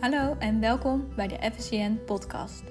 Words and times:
Hallo 0.00 0.36
en 0.38 0.60
welkom 0.60 1.08
bij 1.16 1.28
de 1.28 1.50
FSCN 1.54 1.98
podcast. 2.06 2.62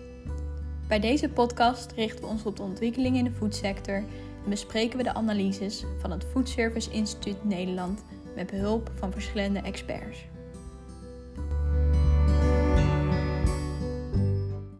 Bij 0.88 0.99
deze 0.99 1.29
podcast 1.29 1.92
richten 1.92 2.21
we 2.21 2.28
ons 2.28 2.46
op 2.46 2.55
de 2.55 2.63
ontwikkeling 2.63 3.17
in 3.17 3.24
de 3.24 3.31
voedsector 3.31 3.96
en 4.44 4.49
bespreken 4.49 4.97
we 4.97 5.04
de 5.04 5.13
analyses 5.13 5.84
van 6.00 6.12
het 6.12 6.26
Food 6.31 6.50
Service 6.50 6.92
Instituut 6.92 7.44
Nederland 7.44 8.03
met 8.35 8.49
behulp 8.49 8.92
van 8.96 9.12
verschillende 9.12 9.60
experts. 9.60 10.26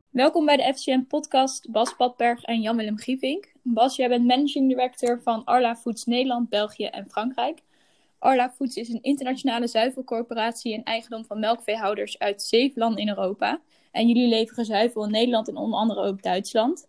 Welkom 0.10 0.46
bij 0.46 0.58
de 0.58 0.74
FCN 0.74 1.06
podcast, 1.08 1.72
Bas 1.72 1.96
Padberg 1.96 2.44
en 2.44 2.62
Jan-Willem. 2.62 2.98
Bas, 3.64 3.96
jij 3.96 4.10
bent 4.10 4.26
managing 4.26 4.70
director 4.70 5.22
van 5.22 5.46
Arla 5.46 5.76
Foods 5.76 6.06
Nederland, 6.06 6.50
België 6.50 6.86
en 6.86 7.10
Frankrijk. 7.10 7.60
Arla 8.20 8.52
Foods 8.52 8.76
is 8.76 8.90
een 8.90 9.02
internationale 9.02 9.68
zuivelcorporatie 9.68 10.74
en 10.74 10.84
eigendom 10.84 11.26
van 11.26 11.40
melkveehouders 11.40 12.20
uit 12.20 12.42
zeven 12.42 12.80
landen 12.80 13.02
in 13.02 13.10
Europa. 13.10 13.62
En 13.92 14.08
jullie 14.08 14.28
leveren 14.28 14.66
zuivel 14.66 15.04
in 15.04 15.12
Nederland 15.12 15.48
en 15.48 15.56
onder 15.56 15.80
andere 15.80 16.02
ook 16.02 16.22
Duitsland. 16.24 16.88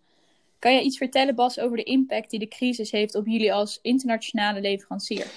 Kan 0.59 0.73
jij 0.73 0.81
iets 0.81 0.97
vertellen, 0.97 1.35
Bas, 1.35 1.59
over 1.59 1.77
de 1.77 1.83
impact 1.83 2.29
die 2.29 2.39
de 2.39 2.47
crisis 2.47 2.91
heeft 2.91 3.15
op 3.15 3.25
jullie 3.25 3.53
als 3.53 3.79
internationale 3.81 4.61
leverancier? 4.61 5.27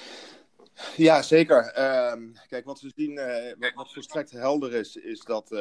Ja, 0.96 1.22
zeker. 1.22 1.64
Ehm, 1.64 2.22
kijk, 2.48 2.64
wat 2.64 2.80
we 2.80 2.92
zien, 2.96 3.14
wat, 3.58 3.72
wat, 3.74 3.92
volstrekt 3.92 4.30
helder 4.30 4.74
is, 4.74 4.96
is 4.96 5.20
dat 5.20 5.52
uh, 5.52 5.58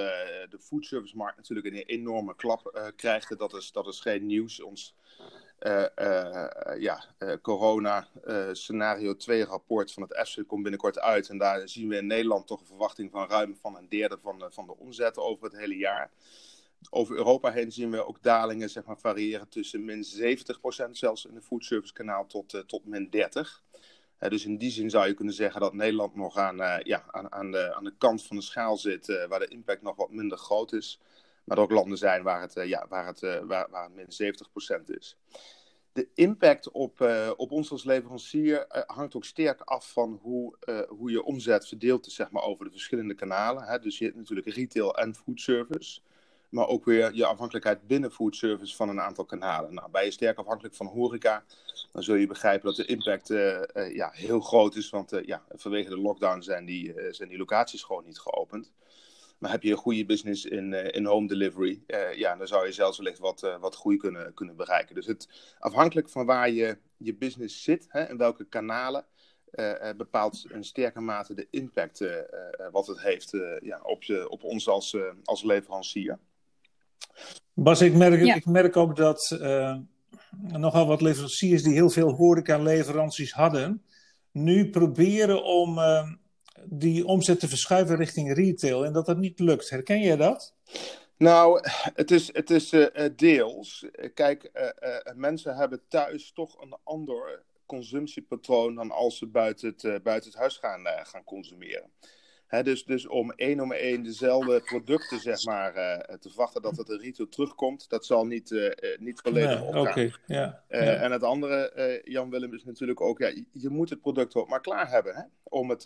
de 0.49 0.59
foodservice-markt 0.59 1.37
natuurlijk 1.37 1.67
een 1.67 1.83
enorme 1.85 2.35
klap 2.35 2.71
uh, 2.75 2.87
krijgt. 2.95 3.37
Dat 3.37 3.53
is, 3.53 3.71
dat 3.71 3.87
is 3.87 3.99
geen 3.99 4.25
nieuws. 4.25 4.61
Ons 4.61 4.95
ja, 6.77 7.03
corona 7.41 8.07
scenario 8.51 9.15
2 9.15 9.43
rapport 9.43 9.91
van 9.91 10.03
het 10.03 10.13
EFSE 10.13 10.43
komt 10.43 10.61
binnenkort 10.61 10.99
uit. 10.99 11.29
En 11.29 11.37
daar 11.37 11.69
zien 11.69 11.87
we 11.87 11.97
in 11.97 12.07
Nederland 12.07 12.47
toch 12.47 12.59
een 12.59 12.65
verwachting 12.65 13.11
van 13.11 13.27
ruim 13.27 13.55
van 13.55 13.77
een 13.77 13.89
derde 13.89 14.17
van, 14.21 14.45
van 14.49 14.65
de 14.65 14.77
omzet 14.77 15.17
over 15.17 15.43
het 15.43 15.57
hele 15.57 15.77
jaar. 15.77 16.11
Over 16.89 17.15
Europa 17.15 17.51
heen 17.51 17.71
zien 17.71 17.91
we 17.91 18.05
ook 18.05 18.21
dalingen 18.21 18.69
zeg 18.69 18.83
maar, 18.85 18.99
variëren 18.99 19.49
tussen 19.49 19.85
min 19.85 20.05
70% 20.21 20.89
zelfs 20.91 21.25
in 21.25 21.33
de 21.33 21.41
foodservice 21.41 21.93
kanaal 21.93 22.25
tot, 22.25 22.63
tot 22.67 22.85
min 22.85 23.09
30% 23.09 23.73
dus 24.29 24.45
in 24.45 24.57
die 24.57 24.71
zin 24.71 24.89
zou 24.89 25.07
je 25.07 25.13
kunnen 25.13 25.33
zeggen 25.33 25.61
dat 25.61 25.73
Nederland 25.73 26.15
nog 26.15 26.37
aan, 26.37 26.59
uh, 26.59 26.75
ja, 26.83 27.03
aan, 27.11 27.31
aan, 27.31 27.51
de, 27.51 27.75
aan 27.75 27.83
de 27.83 27.93
kant 27.97 28.23
van 28.23 28.35
de 28.35 28.41
schaal 28.41 28.77
zit, 28.77 29.07
uh, 29.07 29.25
waar 29.25 29.39
de 29.39 29.47
impact 29.47 29.81
nog 29.81 29.95
wat 29.95 30.11
minder 30.11 30.37
groot 30.37 30.73
is. 30.73 30.99
Maar 31.43 31.57
er 31.57 31.63
ook 31.63 31.71
landen 31.71 31.97
zijn 31.97 32.23
waar 32.23 32.41
het, 32.41 32.55
uh, 32.55 32.65
ja, 32.65 32.85
waar 32.89 33.05
het, 33.05 33.19
waar, 33.19 33.67
waar 33.69 33.89
het 33.93 34.17
min 34.17 34.35
70% 34.81 34.83
is. 34.85 35.17
De 35.93 36.07
impact 36.13 36.71
op, 36.71 37.01
op 37.37 37.51
ons 37.51 37.71
als 37.71 37.83
leverancier 37.83 38.65
hangt 38.85 39.15
ook 39.15 39.25
sterk 39.25 39.61
af 39.61 39.91
van 39.91 40.19
hoe, 40.21 40.55
hoe 40.87 41.11
je 41.11 41.23
omzet 41.23 41.67
verdeeld 41.67 42.07
is 42.07 42.15
zeg 42.15 42.31
maar, 42.31 42.43
over 42.43 42.65
de 42.65 42.71
verschillende 42.71 43.13
kanalen. 43.13 43.63
Hè? 43.63 43.79
Dus 43.79 43.97
je 43.97 44.05
hebt 44.05 44.17
natuurlijk 44.17 44.47
retail 44.47 44.95
en 44.95 45.15
foodservice 45.15 46.01
maar 46.53 46.67
ook 46.67 46.85
weer 46.85 47.13
je 47.13 47.25
afhankelijkheid 47.25 47.87
binnen 47.87 48.11
foodservice 48.11 48.75
van 48.75 48.89
een 48.89 49.01
aantal 49.01 49.25
kanalen. 49.25 49.73
Nou, 49.73 49.91
ben 49.91 50.05
je 50.05 50.11
sterk 50.11 50.37
afhankelijk 50.37 50.75
van 50.75 50.85
horeca, 50.85 51.43
dan 51.91 52.03
zul 52.03 52.15
je 52.15 52.27
begrijpen 52.27 52.65
dat 52.65 52.75
de 52.75 52.85
impact 52.85 53.27
ja, 53.93 54.09
heel 54.11 54.39
groot 54.39 54.75
is. 54.75 54.89
Want 54.89 55.11
ja, 55.25 55.43
vanwege 55.49 55.89
de 55.89 55.97
lockdown 55.97 56.41
zijn 56.41 56.65
die, 56.65 56.93
zijn 57.09 57.29
die 57.29 57.37
locaties 57.37 57.83
gewoon 57.83 58.03
niet 58.05 58.19
geopend. 58.19 58.71
Maar 59.37 59.51
heb 59.51 59.63
je 59.63 59.71
een 59.71 59.77
goede 59.77 60.05
business 60.05 60.45
in, 60.45 60.73
in 60.73 61.05
home 61.05 61.27
delivery, 61.27 61.83
ja, 62.15 62.35
dan 62.35 62.47
zou 62.47 62.65
je 62.65 62.71
zelfs 62.71 62.97
wellicht 62.97 63.19
wat, 63.19 63.57
wat 63.59 63.75
groei 63.75 63.97
kunnen, 63.97 64.33
kunnen 64.33 64.55
bereiken. 64.55 64.95
Dus 64.95 65.05
het, 65.05 65.29
afhankelijk 65.59 66.09
van 66.09 66.25
waar 66.25 66.49
je, 66.49 66.77
je 66.97 67.15
business 67.15 67.63
zit 67.63 67.87
en 67.89 68.09
in 68.09 68.17
welke 68.17 68.45
kanalen, 68.45 69.05
bepaalt 69.97 70.45
in 70.51 70.63
sterke 70.63 71.01
mate 71.01 71.33
de 71.33 71.47
impact 71.49 72.05
wat 72.71 72.87
het 72.87 73.01
heeft 73.01 73.31
ja, 73.61 73.79
op, 73.83 74.03
op 74.27 74.43
ons 74.43 74.67
als, 74.67 74.97
als 75.23 75.43
leverancier. 75.43 76.19
Bas, 77.53 77.81
ik 77.81 77.93
merk, 77.93 78.21
ik 78.35 78.45
merk 78.45 78.77
ook 78.77 78.95
dat 78.95 79.37
uh, 79.41 79.77
nogal 80.41 80.87
wat 80.87 81.01
leveranciers 81.01 81.63
die 81.63 81.73
heel 81.73 81.89
veel 81.89 82.11
horeca-leveranties 82.11 83.31
hadden, 83.31 83.83
nu 84.31 84.69
proberen 84.69 85.43
om 85.43 85.77
uh, 85.77 86.11
die 86.63 87.05
omzet 87.05 87.39
te 87.39 87.47
verschuiven 87.47 87.95
richting 87.95 88.33
retail 88.33 88.85
en 88.85 88.93
dat 88.93 89.05
dat 89.05 89.17
niet 89.17 89.39
lukt. 89.39 89.69
Herken 89.69 90.01
jij 90.01 90.15
dat? 90.15 90.55
Nou, 91.17 91.59
het 91.93 92.11
is, 92.11 92.33
het 92.33 92.49
is 92.49 92.73
uh, 92.73 92.85
deels. 93.15 93.85
Kijk, 94.13 94.51
mensen 95.15 95.55
hebben 95.55 95.81
thuis 95.87 96.31
toch 96.31 96.61
een 96.61 96.77
ander 96.83 97.43
consumptiepatroon 97.65 98.75
dan 98.75 98.91
als 98.91 99.17
ze 99.17 99.27
buiten 99.27 99.75
het, 99.75 100.03
buiten 100.03 100.29
het 100.29 100.39
huis 100.39 100.57
gaan, 100.57 100.87
gaan 101.03 101.23
consumeren 101.23 101.91
dus, 102.47 102.85
dus 102.85 103.07
om 103.07 103.31
één 103.31 103.59
om 103.59 103.71
één 103.71 104.03
dezelfde 104.03 104.61
producten 104.61 105.19
zeg 105.19 105.45
maar, 105.45 105.75
uh, 105.75 106.15
te 106.15 106.29
verwachten 106.29 106.61
dat 106.61 106.77
het 106.77 106.89
een 106.89 106.99
retail 106.99 107.29
terugkomt, 107.29 107.89
dat 107.89 108.05
zal 108.05 108.25
niet, 108.25 108.51
uh, 108.51 108.71
niet 108.99 109.21
volledig 109.21 109.59
nee, 109.59 109.67
opgaan. 109.67 109.87
Okay, 109.87 110.13
ja, 110.25 110.63
uh, 110.69 110.85
ja. 110.85 110.93
En 110.93 111.11
het 111.11 111.23
andere, 111.23 112.01
Jan 112.03 112.29
Willem, 112.29 112.53
is 112.53 112.63
natuurlijk 112.63 113.01
ook, 113.01 113.19
ja, 113.19 113.27
je 113.51 113.69
moet 113.69 113.89
het 113.89 114.01
product 114.01 114.35
ook 114.35 114.49
maar 114.49 114.61
klaar 114.61 114.89
hebben 114.89 115.15
hè, 115.15 115.23
om, 115.43 115.69
het, 115.69 115.85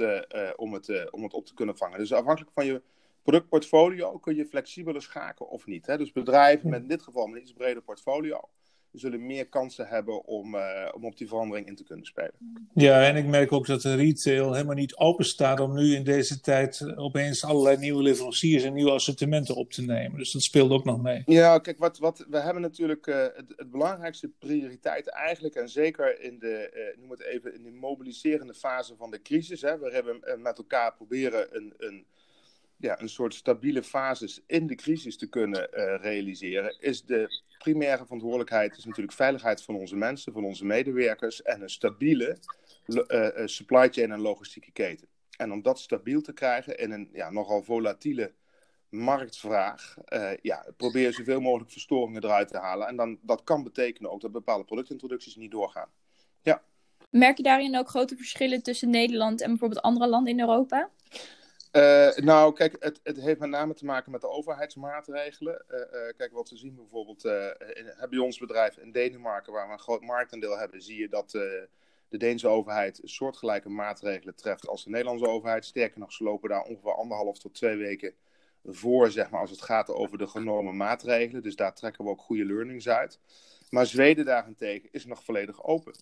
om, 0.56 0.74
het, 0.74 1.12
om 1.12 1.24
het 1.24 1.34
op 1.34 1.46
te 1.46 1.54
kunnen 1.54 1.78
vangen. 1.78 2.00
Dus 2.00 2.14
afhankelijk 2.14 2.52
van 2.54 2.66
je 2.66 2.82
productportfolio 3.22 4.18
kun 4.18 4.36
je 4.36 4.46
flexibeler 4.46 5.02
schakelen 5.02 5.50
of 5.50 5.66
niet. 5.66 5.86
Hè? 5.86 5.98
Dus 5.98 6.12
bedrijven 6.12 6.70
met 6.70 6.82
in 6.82 6.88
dit 6.88 7.02
geval 7.02 7.28
een 7.28 7.42
iets 7.42 7.54
breder 7.54 7.82
portfolio 7.82 8.50
zullen 9.00 9.26
meer 9.26 9.48
kansen 9.48 9.88
hebben 9.88 10.26
om, 10.26 10.56
uh, 10.56 10.90
om 10.96 11.06
op 11.06 11.18
die 11.18 11.28
verandering 11.28 11.68
in 11.68 11.76
te 11.76 11.84
kunnen 11.84 12.06
spelen. 12.06 12.34
Ja, 12.74 13.04
en 13.04 13.16
ik 13.16 13.26
merk 13.26 13.52
ook 13.52 13.66
dat 13.66 13.82
de 13.82 13.96
retail 13.96 14.54
helemaal 14.54 14.76
niet 14.76 14.96
open 14.96 15.26
staat 15.26 15.60
om 15.60 15.74
nu 15.74 15.96
in 15.96 16.04
deze 16.04 16.40
tijd 16.40 16.94
opeens 16.96 17.44
allerlei 17.44 17.78
nieuwe 17.78 18.04
leveranciers 18.04 18.64
en 18.64 18.74
nieuwe 18.74 18.92
assortimenten 18.92 19.56
op 19.56 19.72
te 19.72 19.82
nemen. 19.82 20.18
Dus 20.18 20.32
dat 20.32 20.42
speelt 20.42 20.72
ook 20.72 20.86
nog 20.86 21.02
mee. 21.02 21.22
Ja, 21.26 21.60
kijk, 21.60 21.78
wat, 21.78 21.98
wat, 21.98 22.26
we 22.30 22.40
hebben 22.40 22.62
natuurlijk 22.62 23.08
uh, 23.08 23.16
het, 23.16 23.54
het, 23.56 23.72
belangrijkste 23.72 24.32
prioriteit 24.40 25.08
eigenlijk, 25.08 25.56
en 25.56 25.70
zeker 25.70 26.22
in 26.22 26.40
de, 26.40 26.72
uh, 26.74 27.02
noem 27.02 27.12
het 27.12 27.22
even, 27.22 27.54
in 27.54 27.64
de 27.64 27.72
mobiliserende 27.72 28.54
fase 28.54 28.96
van 28.96 29.12
de 29.12 29.22
crisis. 29.22 29.62
Hè, 29.62 29.80
we 29.80 29.92
hebben 29.92 30.42
met 30.42 30.58
elkaar 30.58 30.94
proberen 30.94 31.56
een, 31.56 31.74
een 31.78 32.06
ja, 32.78 33.02
een 33.02 33.10
soort 33.10 33.34
stabiele 33.34 33.84
fases 33.84 34.42
in 34.48 34.68
de 34.68 34.76
crisis 34.76 35.18
te 35.18 35.30
kunnen 35.30 35.70
uh, 35.74 35.96
realiseren, 36.02 36.78
is 36.80 37.06
de 37.06 37.42
primaire 37.58 38.04
verantwoordelijkheid 38.04 38.78
is 38.78 38.86
natuurlijk 38.86 39.16
veiligheid 39.16 39.64
van 39.64 39.76
onze 39.76 39.96
mensen, 39.96 40.34
van 40.34 40.44
onze 40.44 40.66
medewerkers 40.66 41.42
en 41.42 41.62
een 41.62 41.70
stabiele 41.70 42.38
uh, 42.88 43.28
supply 43.46 43.90
chain 43.90 44.12
en 44.12 44.20
logistieke 44.20 44.72
keten. 44.72 45.08
En 45.38 45.52
om 45.52 45.62
dat 45.62 45.80
stabiel 45.80 46.22
te 46.22 46.34
krijgen 46.34 46.78
in 46.78 46.92
een 46.92 47.10
ja, 47.14 47.30
nogal 47.30 47.64
volatiele 47.64 48.34
marktvraag, 48.90 49.96
ja, 50.42 50.66
probeer 50.78 51.14
zoveel 51.14 51.42
mogelijk 51.42 51.72
verstoringen 51.72 52.24
eruit 52.24 52.48
te 52.48 52.58
halen. 52.58 52.88
En 52.88 52.96
dan, 52.96 53.20
dat 53.22 53.44
kan 53.44 53.64
betekenen 53.64 54.12
ook 54.12 54.22
dat 54.22 54.32
bepaalde 54.32 54.64
productintroducties 54.64 55.36
niet 55.36 55.52
doorgaan. 55.52 55.90
Ja. 56.42 56.64
Merk 57.10 57.38
je 57.38 57.44
daarin 57.44 57.78
ook 57.78 57.90
grote 57.90 58.16
verschillen 58.16 58.64
tussen 58.64 58.90
Nederland 58.90 59.42
en 59.42 59.50
bijvoorbeeld 59.50 59.82
andere 59.82 60.08
landen 60.08 60.34
in 60.34 60.40
Europa? 60.40 60.90
Uh, 61.78 62.16
nou, 62.16 62.54
kijk, 62.54 62.76
het, 62.80 63.00
het, 63.04 63.22
heeft 63.22 63.40
met 63.40 63.50
name 63.50 63.74
te 63.74 63.86
maken 63.86 64.12
met 64.12 64.22
de 64.22 64.30
overheidsmaatregelen. 64.30 65.66
Uh, 65.70 65.78
uh, 65.78 66.14
kijk, 66.18 66.32
wat 66.32 66.50
we 66.50 66.58
zien 66.58 66.76
bijvoorbeeld 66.76 67.24
in, 67.24 67.94
bij 68.10 68.20
ons 68.20 68.38
bedrijf 68.38 68.78
in 68.78 68.92
Denemarken, 68.92 69.54
waar 69.54 69.68
we 69.68 69.74
een 69.74 69.80
groot 69.80 70.02
marktaandeel 70.02 70.58
hebben, 70.58 70.82
zie 70.82 71.00
je 71.00 71.10
dat 71.10 71.32
de 72.10 72.18
Deense 72.18 72.48
overheid 72.48 73.00
soortgelijke 73.04 73.70
maatregelen 73.70 74.36
treft 74.36 74.68
als 74.68 74.84
de 74.84 74.90
Nederlandse 74.90 75.28
overheid. 75.28 75.66
Sterker 75.66 76.00
nog, 76.00 76.12
ze 76.12 76.24
lopen 76.24 76.50
daar 76.50 76.64
ongeveer 76.64 76.96
anderhalf 76.96 77.40
tot 77.40 77.54
twee 77.54 77.78
weken 77.78 78.14
voor, 78.64 79.12
zeg 79.12 79.30
maar, 79.30 79.42
als 79.42 79.52
het 79.52 79.62
gaat 79.62 79.90
over 79.90 80.18
de 80.18 80.28
genomen 80.28 80.78
maatregelen. 80.78 81.44
Dus 81.44 81.56
daar 81.56 81.76
trekken 81.76 82.04
we 82.04 82.10
ook 82.10 82.22
goede 82.22 82.46
learnings 82.46 82.90
uit. 82.90 83.20
Maar 83.70 83.86
Zweden 83.86 84.26
daarentegen 84.26 84.90
is 84.92 85.06
nog 85.06 85.24
volledig 85.24 85.64
open. 85.64 85.94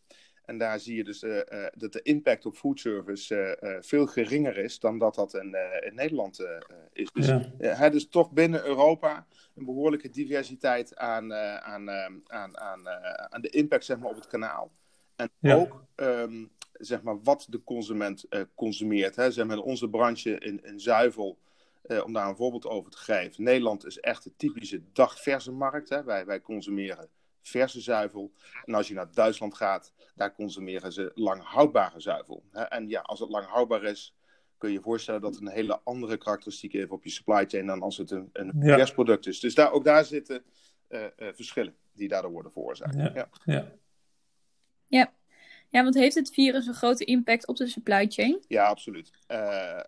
En 0.45 0.57
daar 0.57 0.79
zie 0.79 0.95
je 0.95 1.03
dus 1.03 1.23
uh, 1.23 1.35
uh, 1.35 1.65
dat 1.73 1.93
de 1.93 2.01
impact 2.01 2.45
op 2.45 2.55
foodservice 2.55 3.57
uh, 3.61 3.77
veel 3.79 4.05
geringer 4.05 4.57
is 4.57 4.79
dan 4.79 4.97
dat 4.97 5.15
dat 5.15 5.33
in, 5.33 5.55
in 5.79 5.95
Nederland 5.95 6.47
is. 6.93 7.11
Dus 7.11 7.27
ja. 7.27 7.51
het 7.57 7.95
is 7.95 8.07
toch 8.07 8.31
binnen 8.31 8.65
Europa 8.65 9.27
een 9.55 9.65
behoorlijke 9.65 10.09
diversiteit 10.09 10.95
aan, 10.95 11.33
aan, 11.33 11.89
aan, 12.27 12.59
aan, 12.59 12.87
aan 13.29 13.41
de 13.41 13.49
impact 13.49 13.85
zeg 13.85 13.97
maar, 13.97 14.09
op 14.09 14.15
het 14.15 14.27
kanaal. 14.27 14.71
En 15.15 15.29
ja. 15.39 15.55
ook 15.55 15.85
um, 15.95 16.51
zeg 16.73 17.01
maar, 17.01 17.21
wat 17.21 17.45
de 17.49 17.63
consument 17.63 18.25
consumeert. 18.55 19.15
Hè. 19.15 19.31
Zeg 19.31 19.45
maar, 19.45 19.57
onze 19.57 19.89
branche 19.89 20.39
in, 20.39 20.63
in 20.63 20.79
zuivel, 20.79 21.37
om 22.03 22.13
daar 22.13 22.27
een 22.29 22.35
voorbeeld 22.35 22.67
over 22.67 22.91
te 22.91 22.97
geven. 22.97 23.43
Nederland 23.43 23.85
is 23.85 23.99
echt 23.99 24.23
de 24.23 24.31
typische 24.37 24.81
dagverse 24.93 25.51
markt. 25.51 25.89
Hè. 25.89 26.03
Wij, 26.03 26.25
wij 26.25 26.41
consumeren 26.41 27.09
verse 27.47 27.81
zuivel. 27.81 28.33
En 28.65 28.73
als 28.73 28.87
je 28.87 28.93
naar 28.93 29.11
Duitsland 29.11 29.55
gaat, 29.55 29.93
daar 30.15 30.35
consumeren 30.35 30.91
ze 30.91 31.11
lang 31.15 31.43
houdbare 31.43 31.99
zuivel. 31.99 32.43
En 32.51 32.89
ja, 32.89 33.01
als 33.01 33.19
het 33.19 33.29
lang 33.29 33.45
houdbaar 33.45 33.83
is, 33.83 34.15
kun 34.57 34.69
je 34.69 34.75
je 34.75 34.81
voorstellen 34.81 35.21
dat 35.21 35.33
het 35.33 35.41
een 35.41 35.51
hele 35.51 35.79
andere 35.83 36.17
karakteristiek 36.17 36.71
heeft 36.71 36.91
op 36.91 37.03
je 37.03 37.09
supply 37.09 37.45
chain 37.47 37.65
dan 37.65 37.81
als 37.81 37.97
het 37.97 38.11
een, 38.11 38.29
een 38.33 38.51
ja. 38.59 38.75
vers 38.75 38.91
product 38.91 39.27
is. 39.27 39.39
Dus 39.39 39.55
daar, 39.55 39.71
ook 39.71 39.83
daar 39.83 40.05
zitten 40.05 40.43
uh, 40.89 41.01
uh, 41.01 41.27
verschillen 41.33 41.75
die 41.93 42.07
daardoor 42.07 42.31
worden 42.31 42.51
veroorzaakt. 42.51 42.95
Ja. 42.95 43.29
ja. 43.45 43.71
ja. 44.87 45.13
Ja. 45.75 45.83
Want 45.83 45.95
heeft 45.95 46.15
het 46.15 46.29
virus 46.29 46.67
een 46.67 46.73
grote 46.73 47.05
impact 47.05 47.47
op 47.47 47.55
de 47.55 47.67
supply 47.67 48.07
chain? 48.07 48.43
Ja, 48.47 48.65
absoluut. 48.65 49.11
Uh, 49.27 49.79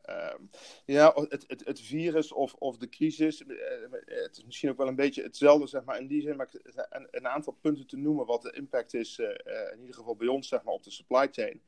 ja, 0.85 1.13
het, 1.29 1.43
het, 1.47 1.65
het, 1.65 1.81
virus 1.81 2.31
of, 2.31 2.53
of 2.53 2.77
de 2.77 2.89
crisis, 2.89 3.41
uh, 3.41 3.47
het 4.05 4.37
is 4.37 4.45
misschien 4.45 4.69
ook 4.69 4.77
wel 4.77 4.87
een 4.87 4.95
beetje 4.95 5.23
hetzelfde, 5.23 5.67
zeg 5.67 5.83
maar, 5.83 5.99
in 5.99 6.07
die 6.07 6.21
zin, 6.21 6.35
maar 6.35 6.49
een, 6.89 7.07
een 7.11 7.27
aantal 7.27 7.57
punten 7.61 7.87
te 7.87 7.97
noemen 7.97 8.25
wat 8.25 8.41
de 8.41 8.51
impact 8.51 8.93
is, 8.93 9.19
in 9.73 9.79
ieder 9.79 9.95
geval 9.95 10.15
bij 10.15 10.27
ons, 10.27 10.47
zeg 10.47 10.63
maar, 10.63 10.73
op 10.73 10.83
de 10.83 10.91
supply 10.91 11.27
chain, 11.31 11.61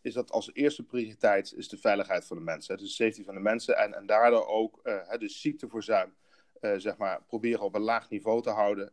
is 0.00 0.14
dat 0.14 0.30
als 0.30 0.50
eerste 0.52 0.82
prioriteit 0.82 1.54
is 1.56 1.68
de 1.68 1.78
veiligheid 1.78 2.24
van 2.24 2.36
de 2.36 2.42
mensen, 2.42 2.76
dus 2.76 2.96
de 2.96 3.04
safety 3.04 3.24
van 3.24 3.34
de 3.34 3.40
mensen 3.40 3.76
en, 3.76 3.94
en 3.94 4.06
daardoor 4.06 4.46
ook 4.46 4.80
dus 5.18 5.40
ziekteverzuim. 5.40 6.14
zeg 6.76 6.96
maar, 6.96 7.22
proberen 7.26 7.60
op 7.60 7.74
een 7.74 7.80
laag 7.80 8.10
niveau 8.10 8.42
te 8.42 8.50
houden. 8.50 8.92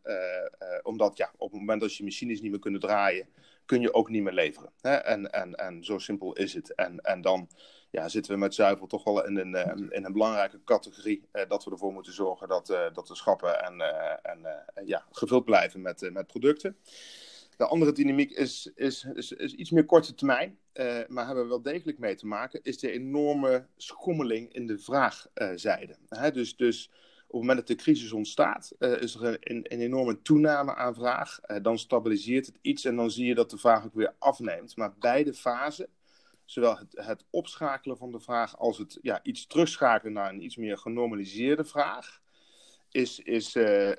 omdat 0.82 1.16
ja, 1.16 1.32
op 1.36 1.50
het 1.50 1.60
moment 1.60 1.80
dat 1.80 1.96
je 1.96 2.04
machines 2.04 2.40
niet 2.40 2.50
meer 2.50 2.60
kunnen 2.60 2.80
draaien, 2.80 3.28
kun 3.66 3.80
je 3.80 3.94
ook 3.94 4.08
niet 4.08 4.22
meer 4.22 4.32
leveren. 4.32 4.72
Hè? 4.80 4.94
En, 4.94 5.30
en, 5.32 5.54
en 5.54 5.84
zo 5.84 5.98
simpel 5.98 6.32
is 6.32 6.54
het. 6.54 6.74
En, 6.74 7.00
en 7.00 7.20
dan 7.20 7.48
ja, 7.90 8.08
zitten 8.08 8.32
we 8.32 8.38
met 8.38 8.54
zuivel 8.54 8.86
toch 8.86 9.04
wel 9.04 9.26
in 9.26 9.36
een, 9.36 9.54
eh, 9.54 9.76
in 9.88 10.04
een 10.04 10.12
belangrijke 10.12 10.60
categorie. 10.64 11.28
Eh, 11.32 11.48
dat 11.48 11.64
we 11.64 11.70
ervoor 11.70 11.92
moeten 11.92 12.12
zorgen 12.12 12.48
dat, 12.48 12.70
uh, 12.70 12.86
dat 12.92 13.06
de 13.06 13.14
schappen 13.14 13.64
en, 13.64 13.80
en 14.22 14.46
ja, 14.84 15.06
gevuld 15.10 15.44
blijven 15.44 15.80
met, 15.80 16.10
met 16.12 16.26
producten. 16.26 16.76
De 17.56 17.66
andere 17.66 17.92
dynamiek 17.92 18.30
is, 18.30 18.70
is, 18.74 19.06
is, 19.14 19.32
is 19.32 19.54
iets 19.54 19.70
meer 19.70 19.84
korte 19.84 20.14
termijn, 20.14 20.58
maar 21.08 21.26
hebben 21.26 21.42
we 21.42 21.48
wel 21.48 21.62
degelijk 21.62 21.98
mee 21.98 22.14
te 22.14 22.26
maken, 22.26 22.62
is 22.62 22.78
de 22.78 22.90
enorme 22.90 23.66
schommeling 23.76 24.52
in 24.52 24.66
de 24.66 24.78
vraagzijde. 24.78 25.96
dus, 26.32 26.56
dus 26.56 26.90
op 27.32 27.38
het 27.38 27.48
moment 27.48 27.66
dat 27.68 27.76
de 27.76 27.82
crisis 27.82 28.12
ontstaat, 28.12 28.72
uh, 28.78 29.02
is 29.02 29.14
er 29.14 29.36
een, 29.40 29.64
een, 29.72 29.80
enorme 29.80 30.22
toename 30.22 30.74
aan 30.74 30.94
vraag. 30.94 31.40
Uh, 31.46 31.56
dan 31.62 31.78
stabiliseert 31.78 32.46
het 32.46 32.58
iets 32.60 32.84
en 32.84 32.96
dan 32.96 33.10
zie 33.10 33.26
je 33.26 33.34
dat 33.34 33.50
de 33.50 33.58
vraag 33.58 33.84
ook 33.84 33.94
weer 33.94 34.14
afneemt. 34.18 34.76
Maar 34.76 34.94
beide 34.98 35.34
fasen, 35.34 35.88
zowel 36.44 36.78
het, 36.78 37.06
het 37.06 37.24
opschakelen 37.30 37.96
van 37.96 38.12
de 38.12 38.20
vraag 38.20 38.58
als 38.58 38.78
het 38.78 38.98
ja, 39.02 39.20
iets 39.22 39.46
terugschakelen 39.46 40.12
naar 40.12 40.30
een 40.30 40.44
iets 40.44 40.56
meer 40.56 40.78
genormaliseerde 40.78 41.64
vraag, 41.64 42.21
is, 42.92 43.18
is, 43.18 43.54
uh, 43.54 43.88
uh, 43.88 43.94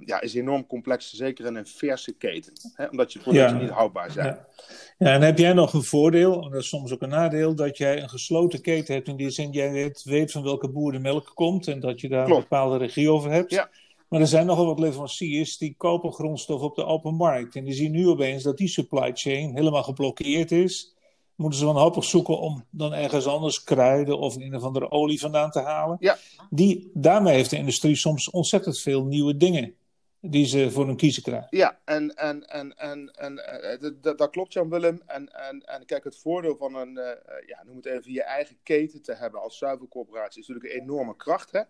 ja, 0.00 0.20
is 0.20 0.34
enorm 0.34 0.66
complex, 0.66 1.12
zeker 1.12 1.46
in 1.46 1.54
een 1.54 1.66
verse 1.66 2.12
keten. 2.12 2.52
Hè, 2.74 2.86
omdat 2.86 3.12
je 3.12 3.18
producten 3.18 3.58
niet 3.58 3.70
houdbaar 3.70 4.10
zijn. 4.10 4.26
Ja. 4.26 4.46
ja. 4.98 5.12
en 5.12 5.22
heb 5.22 5.38
jij 5.38 5.52
nog 5.52 5.72
een 5.72 5.82
voordeel, 5.82 6.42
en 6.42 6.50
dat 6.50 6.60
is 6.60 6.68
soms 6.68 6.92
ook 6.92 7.02
een 7.02 7.08
nadeel, 7.08 7.54
dat 7.54 7.76
jij 7.76 8.02
een 8.02 8.08
gesloten 8.08 8.60
keten 8.60 8.94
hebt. 8.94 9.08
In 9.08 9.16
die 9.16 9.30
zin, 9.30 9.50
jij 9.50 9.72
weet, 9.72 10.02
weet 10.04 10.32
van 10.32 10.42
welke 10.42 10.68
boer 10.68 10.92
de 10.92 10.98
melk 10.98 11.30
komt 11.34 11.68
en 11.68 11.80
dat 11.80 12.00
je 12.00 12.08
daar 12.08 12.28
een 12.28 12.40
bepaalde 12.40 12.76
regie 12.76 13.10
over 13.10 13.30
hebt. 13.30 13.50
Ja. 13.50 13.70
Maar 14.08 14.20
er 14.20 14.26
zijn 14.26 14.46
nogal 14.46 14.66
wat 14.66 14.78
leveranciers 14.78 15.58
die 15.58 15.74
kopen 15.76 16.12
grondstof 16.12 16.60
op 16.60 16.74
de 16.74 16.84
open 16.84 17.14
markt. 17.14 17.56
En 17.56 17.64
die 17.64 17.74
zien 17.74 17.92
nu 17.92 18.08
opeens 18.08 18.42
dat 18.42 18.56
die 18.56 18.68
supply 18.68 19.10
chain 19.14 19.56
helemaal 19.56 19.82
geblokkeerd 19.82 20.52
is 20.52 20.95
moeten 21.36 21.58
ze 21.58 21.64
wanhopig 21.64 22.04
zoeken 22.04 22.38
om 22.38 22.64
dan 22.70 22.92
ergens 22.92 23.26
anders 23.26 23.64
kruiden 23.64 24.18
of 24.18 24.36
een 24.36 24.54
of 24.56 24.62
andere 24.62 24.90
olie 24.90 25.20
vandaan 25.20 25.50
te 25.50 25.60
halen. 25.60 25.96
Ja. 26.00 26.16
Die, 26.50 26.90
daarmee 26.94 27.34
heeft 27.34 27.50
de 27.50 27.56
industrie 27.56 27.96
soms 27.96 28.30
ontzettend 28.30 28.80
veel 28.80 29.04
nieuwe 29.04 29.36
dingen 29.36 29.74
die 30.20 30.46
ze 30.46 30.70
voor 30.70 30.86
hun 30.86 30.96
kiezen 30.96 31.22
krijgen. 31.22 31.48
Ja, 31.50 31.78
en, 31.84 32.14
en, 32.14 32.48
en, 32.48 32.76
en, 32.76 33.10
en 33.14 33.32
uh, 33.82 34.16
dat, 34.16 34.30
klopt 34.30 34.52
Jan 34.52 34.70
Willem. 34.70 35.02
En, 35.06 35.32
en, 35.32 35.60
en 35.60 35.84
kijk, 35.84 36.04
het 36.04 36.18
voordeel 36.18 36.56
van 36.56 36.74
een, 36.74 36.98
uh, 36.98 37.04
ja, 37.46 37.62
noem 37.64 37.76
het 37.76 37.86
even, 37.86 38.12
je 38.12 38.22
eigen 38.22 38.58
keten 38.62 39.02
te 39.02 39.14
hebben 39.14 39.40
als 39.40 39.58
zuivelcorporatie 39.58 40.40
is 40.40 40.48
natuurlijk 40.48 40.74
een 40.74 40.80
enorme 40.82 41.16
kracht. 41.16 41.52
Hè? 41.52 41.62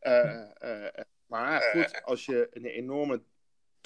Uh, 0.00 0.86
maar 1.26 1.62
goed, 1.62 2.04
als 2.04 2.24
je 2.24 2.48
een 2.52 2.64
enorme 2.64 3.22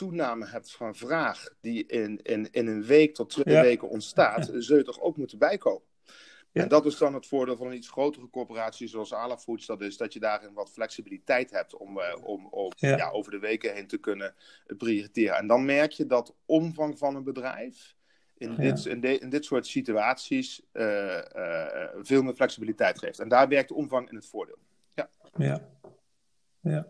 toename 0.01 0.47
hebt 0.47 0.73
van 0.73 0.95
vraag 0.95 1.49
die 1.61 1.87
in, 1.87 2.23
in, 2.23 2.49
in 2.51 2.67
een 2.67 2.85
week 2.85 3.15
tot 3.15 3.31
twee 3.31 3.61
weken 3.61 3.89
ontstaat, 3.89 4.51
zul 4.59 4.77
je 4.77 4.83
toch 4.83 5.01
ook 5.01 5.17
moeten 5.17 5.39
bijkopen. 5.39 5.89
Ja. 6.53 6.63
En 6.63 6.69
dat 6.69 6.87
is 6.87 6.99
dan 6.99 7.15
het 7.15 7.27
voordeel 7.27 7.57
van 7.57 7.67
een 7.67 7.77
iets 7.77 7.89
grotere 7.89 8.31
corporatie 8.31 8.89
zoals 8.89 9.15
Ala 9.15 9.39
Foods. 9.39 9.67
Dat 9.67 9.81
is 9.81 9.97
dat 9.97 10.13
je 10.13 10.21
daarin 10.21 10.53
wat 10.53 10.71
flexibiliteit 10.71 11.51
hebt 11.51 11.77
om, 11.77 11.99
uh, 11.99 12.05
om, 12.23 12.47
om 12.47 12.73
ja. 12.77 13.11
over 13.11 13.31
de 13.31 13.39
weken 13.39 13.75
heen 13.75 13.87
te 13.87 13.99
kunnen 13.99 14.35
prioriteren. 14.77 15.37
En 15.37 15.47
dan 15.47 15.65
merk 15.65 15.93
je 15.93 16.07
dat 16.07 16.35
omvang 16.47 16.99
van 16.99 17.17
een 17.17 17.25
bedrijf 17.25 17.95
in, 18.37 18.57
dit, 18.57 18.85
in, 18.85 19.01
de, 19.01 19.19
in 19.19 19.31
dit 19.31 19.45
soort 19.45 19.67
situaties 19.67 20.63
uh, 20.73 21.23
uh, 21.37 21.89
veel 21.95 22.23
meer 22.23 22.35
flexibiliteit 22.35 22.99
geeft. 22.99 23.19
En 23.19 23.29
daar 23.29 23.49
werkt 23.49 23.69
de 23.69 23.75
omvang 23.75 24.09
in 24.09 24.17
het 24.17 24.27
voordeel. 24.27 24.59
Ja. 24.95 25.11
ja. 25.37 25.69
ja. 26.61 26.87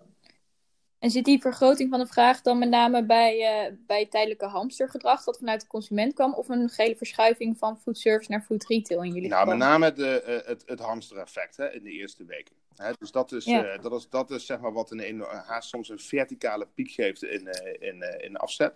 En 1.01 1.11
zit 1.11 1.25
die 1.25 1.41
vergroting 1.41 1.91
van 1.91 1.99
de 1.99 2.07
vraag 2.07 2.43
dan 2.43 2.59
met 2.59 2.69
name 2.69 3.05
bij, 3.05 3.67
uh, 3.69 3.77
bij 3.87 4.07
tijdelijke 4.07 4.47
hamstergedrag 4.47 5.25
dat 5.25 5.39
vanuit 5.39 5.61
de 5.61 5.67
consument 5.67 6.15
kwam, 6.15 6.35
of 6.35 6.49
een 6.49 6.69
gele 6.69 6.97
verschuiving 6.97 7.59
van 7.59 7.79
food 7.79 7.99
service 7.99 8.31
naar 8.31 8.43
food 8.43 8.65
retail 8.65 9.03
in 9.03 9.13
jullie 9.13 9.29
Nou, 9.29 9.47
met 9.49 9.57
name 9.57 9.93
de, 9.93 10.25
uh, 10.27 10.49
het, 10.49 10.63
het 10.67 10.81
hamstereffect 10.81 11.57
hè, 11.57 11.73
in 11.73 11.83
de 11.83 11.91
eerste 11.91 12.25
weken. 12.25 12.55
Hè, 12.77 12.93
dus 12.99 13.11
dat 13.11 13.33
is, 13.33 13.45
ja. 13.45 13.75
uh, 13.75 13.83
dat 13.83 13.93
is, 13.93 14.09
dat 14.09 14.31
is 14.31 14.47
zeg 14.47 14.61
maar 14.61 14.73
wat 14.73 14.91
een, 14.91 15.09
een, 15.09 15.21
haast 15.21 15.69
soms 15.69 15.89
een 15.89 15.99
verticale 15.99 16.67
piek 16.75 16.91
geeft 16.91 17.23
in, 17.23 17.49
in, 17.79 18.21
in 18.21 18.37
afzet. 18.37 18.75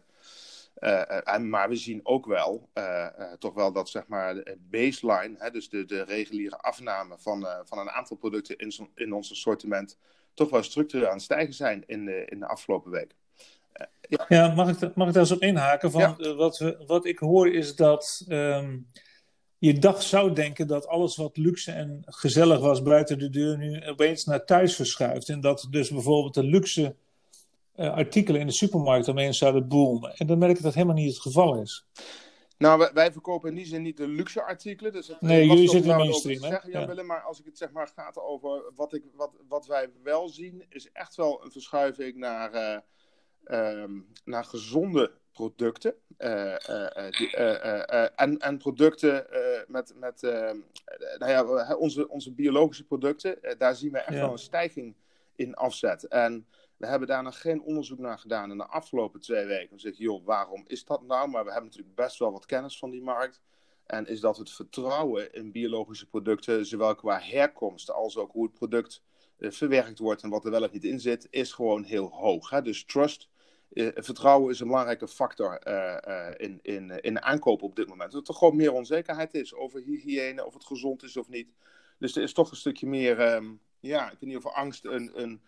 en, 1.24 1.48
maar 1.48 1.68
we 1.68 1.76
zien 1.76 2.00
ook 2.02 2.26
wel, 2.26 2.68
toch 3.38 3.54
wel 3.54 3.72
dat 3.72 3.88
zeg 3.88 4.06
maar 4.06 4.34
de 4.34 4.58
baseline, 4.70 5.34
hè, 5.38 5.50
dus 5.50 5.68
de, 5.68 5.84
de 5.84 6.02
reguliere 6.02 6.58
afname 6.58 7.18
van, 7.18 7.46
van 7.64 7.78
een 7.78 7.90
aantal 7.90 8.16
producten 8.16 8.56
in, 8.56 8.72
in 8.94 9.12
ons 9.12 9.30
assortiment, 9.30 9.98
toch 10.34 10.50
wel 10.50 10.62
structureel 10.62 11.06
aan 11.06 11.14
het 11.14 11.22
stijgen 11.22 11.54
zijn 11.54 11.82
in 11.86 12.04
de, 12.04 12.24
in 12.28 12.38
de 12.38 12.46
afgelopen 12.46 12.90
weken. 12.90 13.16
Uh, 13.80 13.86
ja. 14.08 14.24
ja, 14.28 14.54
mag, 14.54 14.68
ik, 14.82 14.94
mag 14.94 15.06
ik 15.08 15.12
daar 15.12 15.22
eens 15.22 15.32
op 15.32 15.42
inhaken? 15.42 15.90
Van, 15.90 16.00
ja. 16.00 16.16
uh, 16.18 16.36
wat, 16.36 16.58
we, 16.58 16.84
wat 16.86 17.06
ik 17.06 17.18
hoor 17.18 17.52
is 17.52 17.76
dat 17.76 18.24
um, 18.28 18.86
je 19.58 19.78
dag 19.78 20.02
zou 20.02 20.32
denken 20.32 20.66
dat 20.66 20.86
alles 20.86 21.16
wat 21.16 21.36
luxe 21.36 21.72
en 21.72 22.02
gezellig 22.04 22.60
was 22.60 22.82
buiten 22.82 23.18
de 23.18 23.30
deur 23.30 23.58
nu 23.58 23.86
opeens 23.86 24.24
naar 24.24 24.44
thuis 24.44 24.76
verschuift. 24.76 25.28
En 25.28 25.40
dat 25.40 25.66
dus 25.70 25.90
bijvoorbeeld 25.90 26.34
de 26.34 26.44
luxe 26.44 26.94
uh, 27.76 27.92
artikelen 27.94 28.40
in 28.40 28.46
de 28.46 28.52
supermarkt 28.52 29.08
opeens 29.08 29.38
zouden 29.38 29.68
boomen. 29.68 30.14
En 30.16 30.26
dan 30.26 30.38
merk 30.38 30.56
ik 30.56 30.62
dat 30.62 30.74
helemaal 30.74 30.94
niet 30.94 31.12
het 31.12 31.22
geval 31.22 31.60
is. 31.60 31.84
Nou, 32.58 32.78
wij, 32.78 32.90
wij, 32.92 33.12
verkopen 33.12 33.48
in 33.48 33.54
die 33.54 33.66
zin 33.66 33.82
niet 33.82 33.96
de 33.96 34.08
luxe 34.08 34.42
artikelen. 34.42 34.92
Dus 34.92 35.08
het, 35.08 35.20
nee, 35.20 35.46
jullie 35.46 35.68
zitten 35.68 35.90
in 35.90 35.96
mainstream, 35.96 36.42
hè? 36.42 36.48
Zeggen, 36.48 36.70
ja. 36.70 36.86
Willem, 36.86 37.06
maar 37.06 37.20
als 37.20 37.38
ik 37.38 37.44
het 37.44 37.58
zeg 37.58 37.70
maar 37.70 37.88
gaat 37.94 38.18
over 38.18 38.62
wat, 38.74 38.94
ik, 38.94 39.04
wat, 39.14 39.30
wat 39.48 39.66
wij 39.66 39.90
wel 40.02 40.28
zien, 40.28 40.64
is 40.68 40.92
echt 40.92 41.14
wel 41.14 41.44
een 41.44 41.50
verschuiving 41.50 42.16
naar, 42.16 42.54
uh, 43.44 43.82
um, 43.82 44.06
naar 44.24 44.44
gezonde 44.44 45.12
producten. 45.32 45.94
Uh, 46.18 46.56
uh, 46.70 47.10
die, 47.10 47.36
en, 48.16 48.38
en 48.38 48.58
producten 48.58 49.26
met, 49.66 49.94
met 49.96 50.20
nou 51.18 51.30
ja, 51.30 51.74
onze, 51.76 52.08
onze 52.08 52.32
biologische 52.32 52.84
producten, 52.84 53.38
daar 53.58 53.74
zien 53.74 53.92
we 53.92 53.98
echt 53.98 54.14
ja. 54.14 54.20
wel 54.20 54.32
een 54.32 54.38
stijging 54.38 54.94
in 55.36 55.54
afzet. 55.54 56.08
En 56.08 56.46
we 56.84 56.90
hebben 56.90 57.08
daar 57.08 57.22
nog 57.22 57.40
geen 57.40 57.62
onderzoek 57.62 57.98
naar 57.98 58.18
gedaan 58.18 58.50
in 58.50 58.56
de 58.56 58.66
afgelopen 58.66 59.20
twee 59.20 59.46
weken. 59.46 59.70
Dan 59.70 59.78
zeg 59.78 59.96
je, 59.96 60.02
joh, 60.02 60.24
waarom 60.24 60.64
is 60.66 60.84
dat 60.84 61.02
nou? 61.02 61.28
Maar 61.28 61.44
we 61.44 61.50
hebben 61.50 61.70
natuurlijk 61.70 61.94
best 61.94 62.18
wel 62.18 62.32
wat 62.32 62.46
kennis 62.46 62.78
van 62.78 62.90
die 62.90 63.02
markt. 63.02 63.40
En 63.86 64.06
is 64.06 64.20
dat 64.20 64.36
het 64.36 64.50
vertrouwen 64.50 65.32
in 65.32 65.52
biologische 65.52 66.06
producten, 66.06 66.66
zowel 66.66 66.94
qua 66.94 67.20
herkomst 67.20 67.90
als 67.90 68.16
ook 68.16 68.32
hoe 68.32 68.44
het 68.44 68.52
product 68.52 69.02
uh, 69.38 69.50
verwerkt 69.50 69.98
wordt 69.98 70.22
en 70.22 70.30
wat 70.30 70.44
er 70.44 70.50
wel 70.50 70.62
of 70.62 70.72
niet 70.72 70.84
in 70.84 71.00
zit, 71.00 71.26
is 71.30 71.52
gewoon 71.52 71.82
heel 71.82 72.08
hoog. 72.08 72.50
Hè? 72.50 72.62
Dus 72.62 72.84
trust, 72.84 73.28
uh, 73.72 73.88
vertrouwen 73.94 74.50
is 74.50 74.60
een 74.60 74.66
belangrijke 74.66 75.08
factor 75.08 75.66
uh, 75.66 76.30
in, 76.36 76.58
in, 76.62 76.90
in 76.90 77.14
de 77.14 77.20
aankoop 77.20 77.62
op 77.62 77.76
dit 77.76 77.88
moment. 77.88 78.12
Dat 78.12 78.28
er 78.28 78.34
gewoon 78.34 78.56
meer 78.56 78.72
onzekerheid 78.72 79.34
is 79.34 79.54
over 79.54 79.80
hygiëne, 79.80 80.46
of 80.46 80.54
het 80.54 80.64
gezond 80.64 81.02
is 81.02 81.16
of 81.16 81.28
niet. 81.28 81.48
Dus 81.98 82.16
er 82.16 82.22
is 82.22 82.32
toch 82.32 82.50
een 82.50 82.56
stukje 82.56 82.86
meer, 82.86 83.34
um, 83.34 83.60
ja, 83.80 84.04
ik 84.10 84.18
weet 84.20 84.30
niet 84.30 84.44
of 84.44 84.46
angst 84.46 84.84
een, 84.84 85.10
een 85.14 85.40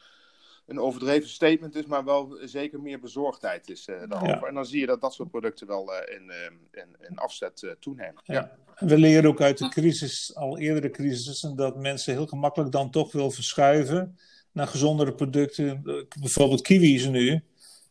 een 0.66 0.80
overdreven 0.80 1.28
statement 1.28 1.74
is, 1.74 1.86
maar 1.86 2.04
wel 2.04 2.38
zeker 2.44 2.80
meer 2.80 3.00
bezorgdheid 3.00 3.70
is 3.70 3.88
uh, 3.88 3.96
daarover. 4.08 4.48
En 4.48 4.54
dan 4.54 4.66
zie 4.66 4.80
je 4.80 4.86
dat 4.86 5.00
dat 5.00 5.14
soort 5.14 5.30
producten 5.30 5.66
wel 5.66 5.92
uh, 5.92 6.16
in, 6.16 6.24
uh, 6.26 6.82
in, 6.82 7.08
in, 7.08 7.16
afzet 7.16 7.76
toenemen. 7.80 8.22
Ja. 8.24 8.58
We 8.78 8.98
leren 8.98 9.30
ook 9.30 9.40
uit 9.40 9.58
de 9.58 9.68
crisis, 9.68 10.34
al 10.34 10.58
eerdere 10.58 10.90
crisissen, 10.90 11.56
dat 11.56 11.76
mensen 11.76 12.12
heel 12.12 12.26
gemakkelijk 12.26 12.72
dan 12.72 12.90
toch 12.90 13.12
wil 13.12 13.30
verschuiven 13.30 14.18
naar 14.52 14.66
gezondere 14.66 15.14
producten. 15.14 15.82
Bijvoorbeeld 16.20 16.62
kiwis 16.62 17.06
nu 17.06 17.42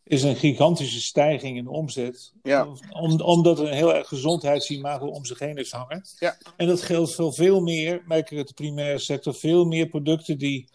is 0.06 0.22
een 0.22 0.36
gigantische 0.36 1.00
stijging 1.00 1.56
in 1.56 1.68
omzet. 1.68 2.32
Ja. 2.42 2.66
Om, 2.90 3.20
omdat 3.20 3.58
er 3.58 3.66
een 3.66 3.74
heel 3.74 3.94
erg 3.94 4.08
gezondheidsimago 4.08 5.06
om 5.06 5.24
zich 5.24 5.38
heen 5.38 5.56
heeft 5.56 5.72
hangen. 5.72 6.04
Ja. 6.18 6.36
En 6.56 6.66
dat 6.66 6.82
geldt 6.82 7.14
voor 7.14 7.34
veel 7.34 7.60
meer, 7.60 8.02
merk 8.06 8.30
ik 8.30 8.38
uit 8.38 8.48
de 8.48 8.54
primaire 8.54 8.98
sector, 8.98 9.34
veel 9.34 9.64
meer 9.64 9.86
producten 9.86 10.38
die 10.38 10.68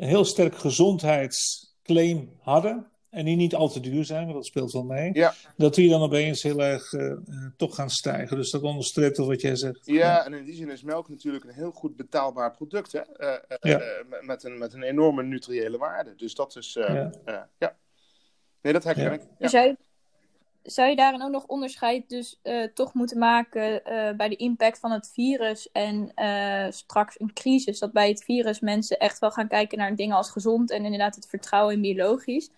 een 0.00 0.08
heel 0.08 0.24
sterk 0.24 0.56
gezondheidsclaim 0.56 2.30
hadden. 2.38 2.90
En 3.10 3.24
die 3.24 3.36
niet 3.36 3.54
al 3.54 3.68
te 3.68 3.80
duur 3.80 4.04
zijn, 4.04 4.22
want 4.22 4.34
dat 4.34 4.46
speelt 4.46 4.72
wel 4.72 4.84
mee. 4.84 5.10
Ja. 5.12 5.34
Dat 5.56 5.74
die 5.74 5.88
dan 5.88 6.02
opeens 6.02 6.42
heel 6.42 6.62
erg 6.62 6.92
uh, 6.92 7.16
toch 7.56 7.74
gaan 7.74 7.90
stijgen. 7.90 8.36
Dus 8.36 8.50
dat 8.50 8.62
onderstreept 8.62 9.18
al 9.18 9.26
wat 9.26 9.40
jij 9.40 9.56
zegt. 9.56 9.80
Ja, 9.84 9.94
ja, 9.94 10.24
en 10.24 10.32
in 10.32 10.44
die 10.44 10.54
zin 10.54 10.70
is 10.70 10.82
melk 10.82 11.08
natuurlijk 11.08 11.44
een 11.44 11.54
heel 11.54 11.70
goed 11.70 11.96
betaalbaar 11.96 12.50
product. 12.50 12.92
Hè? 12.92 13.00
Uh, 13.00 13.58
ja. 13.60 13.80
met, 14.20 14.44
een, 14.44 14.58
met 14.58 14.72
een 14.72 14.82
enorme 14.82 15.22
nutriële 15.22 15.78
waarde. 15.78 16.14
Dus 16.14 16.34
dat 16.34 16.56
is. 16.56 16.72
ja. 16.72 17.10
ja. 17.58 17.76
Nee, 18.62 18.72
dat 18.72 18.84
herken 18.84 19.12
ik. 19.12 19.22
Ja. 19.38 19.76
Zou 20.62 20.88
je 20.88 20.96
daarin 20.96 21.22
ook 21.22 21.30
nog 21.30 21.46
onderscheid 21.46 22.08
dus 22.08 22.40
uh, 22.42 22.64
toch 22.74 22.94
moeten 22.94 23.18
maken 23.18 23.72
uh, 23.72 24.10
bij 24.16 24.28
de 24.28 24.36
impact 24.36 24.78
van 24.78 24.90
het 24.90 25.10
virus 25.12 25.72
en 25.72 26.12
uh, 26.16 26.66
straks 26.70 27.20
een 27.20 27.32
crisis? 27.32 27.78
Dat 27.78 27.92
bij 27.92 28.08
het 28.08 28.24
virus 28.24 28.60
mensen 28.60 28.98
echt 28.98 29.18
wel 29.18 29.30
gaan 29.30 29.48
kijken 29.48 29.78
naar 29.78 29.96
dingen 29.96 30.16
als 30.16 30.30
gezond 30.30 30.70
en 30.70 30.84
inderdaad 30.84 31.14
het 31.14 31.26
vertrouwen 31.26 31.74
in 31.74 31.80
biologisch. 31.80 32.50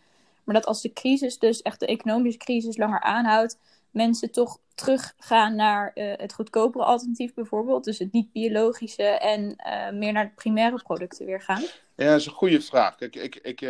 Maar 0.45 0.55
dat 0.55 0.67
als 0.67 0.83
de 0.83 0.93
crisis, 0.93 1.39
dus 1.39 1.63
echt 1.63 1.81
de 1.81 1.87
economische 1.87 2.39
crisis, 2.39 2.77
langer 2.77 3.01
aanhoudt, 3.01 3.59
mensen 3.91 4.31
toch 4.31 4.59
teruggaan 4.75 5.55
naar 5.55 5.91
het 5.95 6.33
goedkopere 6.33 6.85
alternatief 6.85 7.35
bijvoorbeeld. 7.35 7.85
Dus 7.85 7.99
het 7.99 8.13
niet-biologische 8.13 9.03
en 9.03 9.57
meer 9.99 10.13
naar 10.13 10.25
de 10.25 10.35
primaire 10.35 10.83
producten 10.83 11.27
weer 11.27 11.41
gaan? 11.41 11.63
Ja, 11.97 12.07
dat 12.07 12.21
is 12.21 12.27
een 12.27 12.33
goede 12.33 12.61
vraag. 12.61 12.97
Kijk, 12.97 13.17
ik, 13.17 13.37
ik, 13.37 13.61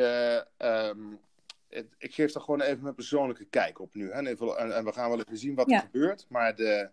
um 0.59 1.19
ik 1.99 2.15
geef 2.15 2.35
er 2.35 2.41
gewoon 2.41 2.61
even 2.61 2.83
mijn 2.83 2.95
persoonlijke 2.95 3.45
kijk 3.45 3.79
op 3.79 3.95
nu. 3.95 4.11
Hè? 4.11 4.13
En, 4.13 4.27
en 4.75 4.85
we 4.85 4.93
gaan 4.93 5.11
wel 5.11 5.21
even 5.21 5.39
zien 5.39 5.55
wat 5.55 5.71
er 5.71 5.79
gebeurt. 5.79 6.27
Maar 6.29 6.55
de, 6.55 6.91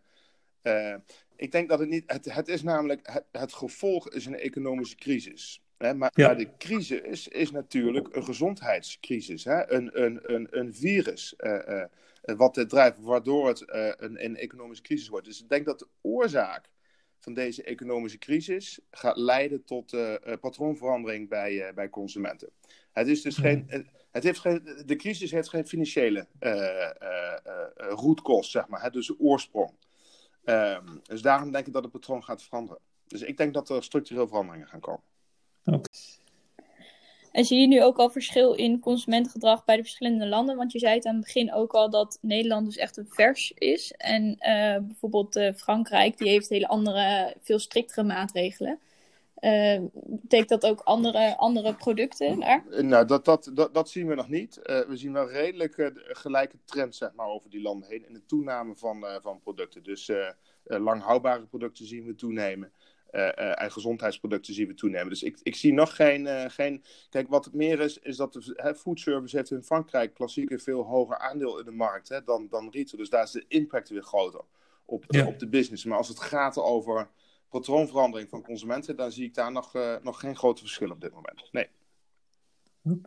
uh, 0.64 0.96
ik 1.36 1.52
denk 1.52 1.70
dat 1.70 1.80
het 1.80 1.90
niet. 1.90 2.04
Het, 2.08 2.34
het 2.34 2.48
is 2.48 2.64
namelijk. 2.64 3.08
Het, 3.12 3.24
het 3.32 3.54
gevolg 3.54 4.10
is 4.10 4.26
een 4.26 4.36
economische 4.36 4.96
crisis. 4.96 5.64
Hè? 5.78 5.94
Maar, 5.94 6.12
maar, 6.16 6.38
de 6.38 6.58
crisis 6.58 7.28
is 7.28 7.52
natuurlijk 7.52 8.16
een 8.16 8.24
gezondheidscrisis. 8.24 9.44
Hè? 9.44 9.72
Een, 9.72 10.04
een, 10.04 10.34
een, 10.34 10.48
een 10.52 10.74
virus. 10.74 11.34
Uh, 11.38 11.60
uh, 11.68 11.84
wat 12.38 12.56
het 12.56 12.70
drijft, 12.70 13.00
waardoor 13.00 13.48
het 13.48 13.64
een, 13.68 14.24
een 14.26 14.38
economische 14.38 14.84
crisis 14.84 15.08
wordt. 15.08 15.26
Dus 15.26 15.42
ik 15.42 15.50
denk 15.50 15.66
dat 15.66 15.80
de 15.80 15.88
oorzaak 16.02 16.70
van 17.20 17.34
deze 17.34 17.64
economische 17.64 18.18
crisis 18.18 18.80
gaat 18.92 19.18
leiden 19.18 19.64
tot 19.64 19.98
patroonverandering 20.40 21.30
bij, 21.30 21.72
bij 21.76 21.90
consumenten. 21.90 22.50
Het 22.92 23.08
is 23.08 23.22
dus 23.22 23.38
geen 23.38 23.88
het 24.12 24.24
heeft 24.24 24.40
geen, 24.40 24.84
de 24.86 24.96
crisis 24.96 25.32
heeft 25.32 25.50
geen 25.50 25.68
financiële 25.68 26.28
uh, 26.40 26.90
rootkost, 27.76 28.52
zeg 28.52 28.68
maar, 28.68 28.82
hè, 28.82 28.90
dus 28.90 29.20
oorsprong. 29.20 29.72
Ehm, 30.44 30.86
dus 31.04 31.22
daarom 31.22 31.52
denk 31.52 31.68
ik 31.68 31.74
dat 31.74 31.84
het 31.84 31.92
patroon 31.92 32.24
gaat 32.24 32.44
veranderen. 32.44 32.82
Dus 33.08 33.22
ik 33.22 33.38
denk 33.38 33.54
dat 33.54 33.70
er 33.70 33.84
structureel 33.84 34.28
veranderingen 34.28 34.68
gaan 34.68 34.80
komen. 34.80 35.04
En 37.32 37.46
zie 37.46 37.60
je 37.60 37.68
nu 37.68 37.84
ook 37.84 37.98
al 37.98 38.10
verschil 38.10 38.54
in 38.54 38.80
consumentengedrag 38.80 39.66
bij 39.66 39.76
de 39.76 39.82
verschillende 39.82 40.28
landen? 40.28 40.56
Want 40.56 40.72
je 40.72 40.80
zei 40.80 40.96
het 40.96 41.06
aan 41.06 41.16
het 41.16 41.24
begin 41.24 41.54
ook 41.54 41.72
al 41.72 41.90
dat 41.90 42.18
Nederland 42.22 42.66
dus 42.66 42.78
echt 42.78 42.98
een 42.98 43.10
vers 43.10 43.52
is. 43.56 43.92
En 43.92 44.36
bijvoorbeeld 44.88 45.52
Frankrijk, 45.56 46.18
die 46.18 46.30
heeft 46.30 46.50
hele 46.50 46.68
andere, 46.68 47.36
veel 47.42 47.60
striktere 47.60 48.04
maatregelen. 48.04 48.80
Uh, 49.42 49.80
betekent 49.94 50.50
dat 50.50 50.66
ook 50.66 50.80
andere, 50.80 51.38
andere 51.38 51.74
producten 51.74 52.40
daar? 52.40 52.64
Nou, 52.84 53.06
dat, 53.06 53.26
dat, 53.26 53.52
dat, 53.54 53.74
dat 53.74 53.90
zien 53.90 54.08
we 54.08 54.16
nog 54.16 54.30
niet. 54.30 54.60
Uh, 54.64 54.80
we 54.80 54.98
zien 54.98 55.14
wel 55.14 55.30
redelijk 55.30 55.78
uh, 55.78 55.88
gelijke 55.94 56.58
trends 56.66 56.98
zeg 56.98 57.14
maar, 57.14 57.28
over 57.28 57.50
die 57.50 57.62
landen 57.62 57.90
heen 57.90 58.08
in 58.08 58.14
de 58.14 58.26
toename 58.26 58.76
van, 58.76 59.06
van 59.22 59.40
producten. 59.40 59.84
Dus 59.84 60.12
lang 60.64 61.02
houdbare 61.02 61.46
producten 61.46 61.86
zien 61.86 62.06
we 62.06 62.16
toenemen. 62.16 62.72
en 63.12 63.72
gezondheidsproducten 63.72 64.54
zien 64.54 64.68
we 64.68 64.74
toenemen. 64.74 65.10
Dus 65.10 65.24
ik, 65.24 65.40
ik 65.44 65.56
zie 65.56 65.74
nog 65.74 65.96
geen, 65.96 66.52
geen. 66.52 66.84
Kijk, 67.10 67.30
wat 67.30 67.46
het 67.46 67.54
meer 67.54 67.80
is, 67.80 68.00
is 68.00 68.18
dat 68.18 68.34
de 68.34 68.54
hè, 68.56 68.76
foodservice 68.76 69.38
heeft 69.38 69.52
in 69.52 69.64
Frankrijk 69.64 70.14
klassiek 70.14 70.50
een 70.50 70.60
veel 70.60 70.84
hoger 70.84 71.18
aandeel 71.18 71.60
in 71.60 71.66
de 71.66 71.72
markt 71.72 72.10
hè, 72.10 72.24
dan, 72.24 72.48
dan 72.50 72.70
retail. 72.72 72.98
Dus 72.98 73.10
daar 73.10 73.24
is 73.24 73.32
de 73.32 73.46
impact 73.48 73.90
weer 73.90 74.04
groter 74.04 74.42
op, 74.86 75.06
op 75.28 75.40
de 75.40 75.48
business. 75.48 75.86
Maar 75.86 75.98
als 75.98 76.08
het 76.08 76.20
gaat 76.20 76.58
over 76.58 77.10
patroonverandering 77.50 78.30
van 78.30 78.44
consumenten, 78.44 78.96
dan 78.96 79.12
zie 79.12 79.26
ik 79.26 79.34
daar 79.34 79.52
nog, 79.52 79.76
uh, 79.76 79.96
nog 80.02 80.20
geen 80.20 80.36
grote 80.36 80.62
verschil 80.62 80.92
op 80.92 81.02
dit 81.02 81.14
moment. 81.14 81.50
Nee. 81.52 81.68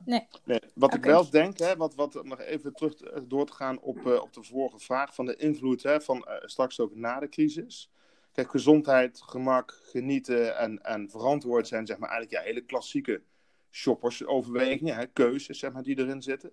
Nee. 0.04 0.26
nee. 0.44 0.60
Wat 0.74 0.94
ik 0.94 1.04
wel 1.04 1.30
denk, 1.30 1.58
hè, 1.58 1.76
wat, 1.76 1.94
wat, 1.94 2.24
nog 2.24 2.40
even 2.40 2.74
terug 2.74 2.94
door 3.26 3.46
te 3.46 3.52
gaan 3.52 3.80
op, 3.80 3.96
uh, 4.06 4.20
op 4.20 4.32
de 4.32 4.42
vorige 4.42 4.78
vraag 4.78 5.14
van 5.14 5.26
de 5.26 5.36
invloed 5.36 5.82
hè, 5.82 6.00
van 6.00 6.26
uh, 6.28 6.34
straks 6.40 6.80
ook 6.80 6.94
na 6.94 7.20
de 7.20 7.28
crisis. 7.28 7.90
Kijk, 8.32 8.50
gezondheid, 8.50 9.22
gemak, 9.22 9.80
genieten 9.82 10.56
en, 10.56 10.82
en 10.82 11.10
verantwoord 11.10 11.68
zijn, 11.68 11.86
zeg 11.86 11.98
maar 11.98 12.10
eigenlijk 12.10 12.42
ja, 12.42 12.48
hele 12.48 12.64
klassieke 12.64 13.22
shoppersoverwegingen, 13.70 14.96
hè, 14.96 15.06
keuzes 15.06 15.58
zeg 15.58 15.72
maar, 15.72 15.82
die 15.82 15.98
erin 15.98 16.22
zitten. 16.22 16.52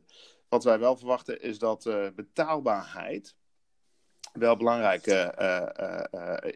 Wat 0.50 0.64
wij 0.64 0.80
wel 0.80 0.98
verwachten 0.98 1.42
is 1.42 1.60
dat 1.60 1.84
betaalbaarheid 2.16 3.36
wel 4.34 4.58
belangrijk, 4.58 5.08
uh, 5.08 5.28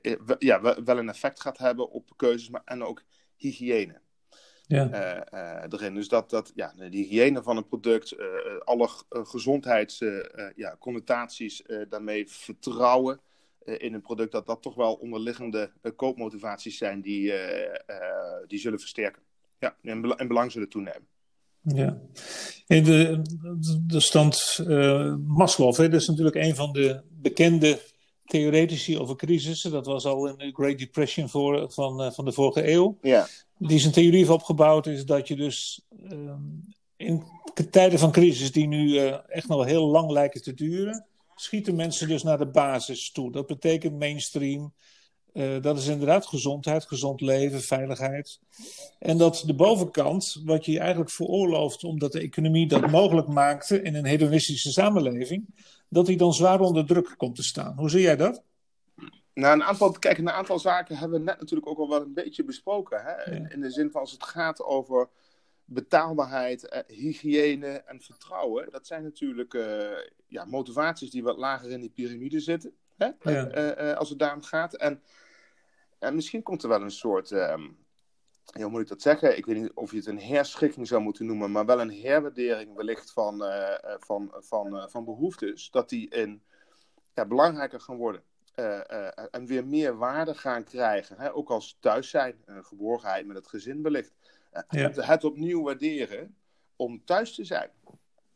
uh, 0.02 0.18
ja, 0.40 0.62
wel 0.84 0.98
een 0.98 1.10
effect 1.10 1.42
gaat 1.42 1.58
hebben 1.58 1.90
op 1.90 2.10
keuzes 2.16 2.50
maar, 2.50 2.62
en 2.66 2.84
ook 2.84 3.04
hygiëne. 3.36 4.02
Ja. 4.68 5.26
erin. 5.70 5.94
Dus 5.94 6.08
dat, 6.08 6.30
dat 6.30 6.52
ja, 6.56 6.74
de 6.78 6.98
hygiëne 6.98 7.44
van 7.44 7.58
een 7.58 7.68
product, 7.68 8.16
alle 8.64 8.90
gezondheidsconnotaties 9.10 11.64
ja, 11.68 11.86
daarmee 11.86 12.30
vertrouwen 12.30 13.22
in 13.66 13.94
een 13.94 14.02
product, 14.02 14.32
dat 14.32 14.46
dat 14.46 14.62
toch 14.62 14.76
wel 14.76 14.94
onderliggende 14.94 15.72
koopmotivaties 15.96 16.78
zijn 16.78 17.02
die, 17.02 17.34
die 18.48 18.60
zullen 18.60 18.80
versterken. 18.80 19.22
Ja, 19.60 19.76
en 19.82 20.28
belang 20.28 20.52
zullen 20.52 20.70
toenemen. 20.70 21.08
Ja, 21.64 21.98
in 22.68 22.84
de, 22.84 23.22
de 23.88 24.00
stand 24.00 24.60
uh, 24.68 25.16
Maslow, 25.28 25.76
hè, 25.76 25.90
dat 25.90 26.02
is 26.02 26.08
natuurlijk 26.08 26.36
een 26.36 26.56
van 26.56 26.72
de 26.72 27.02
bekende 27.10 27.80
theoretici 28.26 29.00
over 29.00 29.16
crisissen. 29.16 29.72
Dat 29.72 29.86
was 29.86 30.06
al 30.06 30.28
in 30.28 30.38
de 30.38 30.52
Great 30.54 30.78
Depression 30.78 31.30
voor, 31.30 31.72
van, 31.72 32.02
uh, 32.02 32.12
van 32.12 32.26
de 32.26 32.32
vorige 32.32 32.72
eeuw. 32.72 32.98
Ja. 33.02 33.28
Die 33.58 33.80
zijn 33.80 33.94
theorie 33.94 34.18
heeft 34.18 34.30
opgebouwd 34.30 34.88
is 34.88 35.06
dat 35.06 35.28
je 35.28 35.36
dus 35.36 35.82
uh, 36.12 36.34
in 36.96 37.24
tijden 37.70 38.00
van 38.00 38.12
crisis 38.12 38.52
die 38.52 38.68
nu 38.68 38.90
uh, 38.90 39.16
echt 39.28 39.48
nog 39.48 39.66
heel 39.66 39.88
lang 39.88 40.12
lijken 40.12 40.42
te 40.42 40.54
duren, 40.54 41.06
schieten 41.36 41.76
mensen 41.76 42.08
dus 42.08 42.24
naar 42.24 42.38
de 42.38 42.48
basis 42.48 43.12
toe. 43.12 43.32
Dat 43.32 43.48
betekent 43.48 44.00
mainstream, 44.00 44.74
uh, 45.34 45.62
dat 45.62 45.78
is 45.78 45.88
inderdaad 45.88 46.26
gezondheid, 46.26 46.86
gezond 46.86 47.22
leven, 47.22 47.62
veiligheid. 47.62 48.40
En 49.00 49.18
dat 49.18 49.44
de 49.46 49.54
bovenkant, 49.54 50.42
wat 50.46 50.66
je 50.66 50.80
eigenlijk 50.80 51.10
veroorlooft 51.10 51.84
omdat 51.84 52.12
de 52.12 52.20
economie 52.20 52.68
dat 52.68 52.92
mogelijk 52.92 53.28
maakte 53.28 53.82
in 53.82 53.96
een 53.96 54.06
hedonistische 54.06 54.72
samenleving, 54.72 55.46
dat 55.90 56.06
die 56.06 56.18
dan 56.18 56.34
zwaar 56.34 56.60
onder 56.60 56.86
druk 56.86 57.14
komt 57.18 57.36
te 57.36 57.44
staan. 57.44 57.78
Hoe 57.78 57.90
zie 57.90 58.02
jij 58.02 58.16
dat? 58.16 58.44
Nou, 59.34 59.54
een 59.54 59.64
aantal, 59.64 59.92
kijk, 59.92 60.18
een 60.18 60.30
aantal 60.30 60.60
zaken 60.60 60.98
hebben 60.98 61.20
we 61.20 61.26
net 61.26 61.40
natuurlijk 61.40 61.70
ook 61.70 61.78
al 61.78 61.90
wel 61.90 62.02
een 62.02 62.14
beetje 62.14 62.44
besproken. 62.44 63.02
Hè? 63.04 63.32
In, 63.54 63.62
de 63.62 63.72
zin 63.72 63.92
van 63.92 64.02
als 64.02 64.12
het 64.12 64.24
gaat 64.24 64.64
over 64.64 65.10
betaalbaarheid, 65.66 66.70
eh, 66.70 66.82
hygiëne 66.88 67.68
en 67.68 68.02
vertrouwen. 68.02 68.72
Dat 68.72 68.88
zijn 68.88 69.04
natuurlijk 69.04 69.54
uh, 69.54 69.88
ja, 70.28 70.46
motivaties 70.46 71.12
die 71.12 71.24
wat 71.24 71.38
lager 71.38 71.70
in 71.70 71.82
die 71.82 71.90
piramide 71.90 72.40
zitten. 72.40 72.74
Hè? 72.98 73.10
Ja. 73.22 73.56
Uh, 73.56 73.88
uh, 73.88 73.94
als 73.94 74.10
het 74.10 74.20
daarom 74.20 74.42
gaat. 74.42 74.74
En 74.74 75.02
en 76.04 76.16
misschien 76.16 76.44
komt 76.44 76.64
er 76.64 76.70
wel 76.70 76.82
een 76.82 76.92
soort, 76.92 77.32
um, 77.32 77.78
hoe 78.52 78.70
moet 78.70 78.82
ik 78.82 78.88
dat 78.88 79.02
zeggen? 79.02 79.38
Ik 79.38 79.46
weet 79.46 79.62
niet 79.62 79.74
of 79.74 79.92
je 79.92 79.98
het 79.98 80.06
een 80.06 80.22
herschikking 80.22 80.88
zou 80.88 81.02
moeten 81.02 81.26
noemen, 81.26 81.52
maar 81.52 81.66
wel 81.66 81.82
een 81.82 82.02
herwaardering 82.02 82.76
wellicht 82.76 83.12
van, 83.12 83.44
uh, 83.44 83.74
van, 84.00 84.34
van, 84.40 84.76
uh, 84.76 84.88
van 84.88 85.06
behoeftes. 85.06 85.70
Dat 85.72 85.90
die 85.90 86.10
in, 86.10 86.44
ja, 87.14 87.26
belangrijker 87.26 87.80
gaan 87.80 87.98
worden. 87.98 88.24
Uh, 88.56 89.36
en 89.36 89.46
weer 89.46 89.68
meer 89.68 89.98
waarde 89.98 90.36
gaan 90.36 90.64
krijgen. 90.64 91.20
Hè? 91.20 91.34
Ook 91.34 91.50
als 91.50 91.78
thuis 91.80 92.10
zijn, 92.10 92.36
geborgenheid 92.46 93.26
met 93.26 93.36
het 93.36 93.48
gezin 93.48 93.82
wellicht. 93.82 94.14
Ja. 94.52 94.66
Het, 94.68 95.06
het, 95.06 95.24
opnieuw 95.24 95.62
waarderen 95.64 96.36
om 96.76 97.06
thuis 97.06 97.36
te 97.36 97.44
zijn 97.44 97.70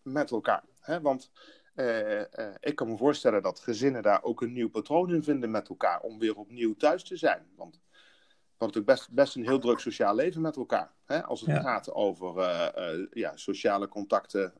met 0.01 0.31
elkaar. 0.31 0.63
Hè? 0.79 1.01
Want 1.01 1.31
uh, 1.77 2.17
uh, 2.17 2.23
ik 2.59 2.75
kan 2.75 2.87
me 2.87 2.97
voorstellen 2.97 3.41
dat 3.41 3.59
gezinnen 3.59 4.01
daar 4.01 4.23
ook 4.23 4.41
een 4.41 4.53
nieuw 4.53 4.69
patroon 4.69 5.13
in 5.13 5.23
vinden 5.23 5.51
met 5.51 5.69
elkaar 5.69 6.01
om 6.01 6.19
weer 6.19 6.35
opnieuw 6.35 6.75
thuis 6.75 7.03
te 7.03 7.17
zijn. 7.17 7.45
Want 7.55 7.73
we 7.73 8.63
hebben 8.63 8.77
natuurlijk 8.77 8.85
best, 8.85 9.11
best 9.11 9.35
een 9.35 9.43
heel 9.43 9.59
druk 9.59 9.79
sociaal 9.79 10.15
leven 10.15 10.41
met 10.41 10.55
elkaar. 10.55 10.93
Hè? 11.05 11.23
Als 11.23 11.41
het 11.41 11.59
gaat 11.59 11.93
over 11.93 12.37
uh, 12.37 13.05
ja, 13.11 13.37
sociale 13.37 13.87
contacten, 13.87 14.53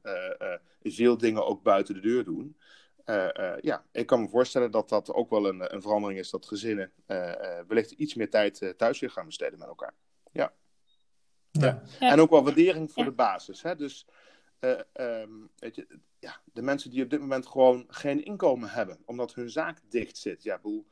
veel 0.83 1.17
dingen 1.17 1.45
ook 1.45 1.63
buiten 1.63 1.93
de 1.93 2.00
deur 2.00 2.24
doen. 2.24 2.57
ja, 3.62 3.83
ik 3.91 4.05
kan 4.05 4.21
me 4.21 4.29
voorstellen 4.29 4.71
dat 4.71 4.89
dat 4.89 5.13
ook 5.13 5.29
wel 5.29 5.47
een, 5.47 5.74
een 5.74 5.81
verandering 5.81 6.19
is 6.19 6.29
dat 6.29 6.45
gezinnen 6.45 6.91
wellicht 7.67 7.91
iets 7.91 8.15
meer 8.15 8.29
tijd 8.29 8.74
thuis 8.77 9.00
weer 9.00 9.12
gaan 9.12 9.25
besteden 9.25 9.59
met 9.59 9.67
elkaar. 9.67 9.93
Ja. 10.31 10.53
ja. 11.51 11.81
ja. 12.00 12.12
En 12.12 12.19
ook 12.19 12.29
wel 12.29 12.43
waardering 12.43 12.91
voor 12.91 13.03
de 13.03 13.12
basis. 13.12 13.62
Hè? 13.62 13.75
Dus 13.75 14.07
uh, 14.60 14.80
um, 14.94 15.50
weet 15.56 15.76
je, 15.76 15.88
ja, 16.20 16.42
de 16.54 16.62
mensen 16.62 16.90
die 16.90 17.04
op 17.04 17.10
dit 17.10 17.20
moment 17.20 17.48
gewoon 17.48 17.86
geen 17.88 18.26
inkomen 18.26 18.70
hebben, 18.70 19.00
omdat 19.06 19.34
hun 19.34 19.50
zaak 19.50 19.82
dicht 19.90 20.18
zit. 20.18 20.44
Ja, 20.44 20.60
boel, 20.60 20.88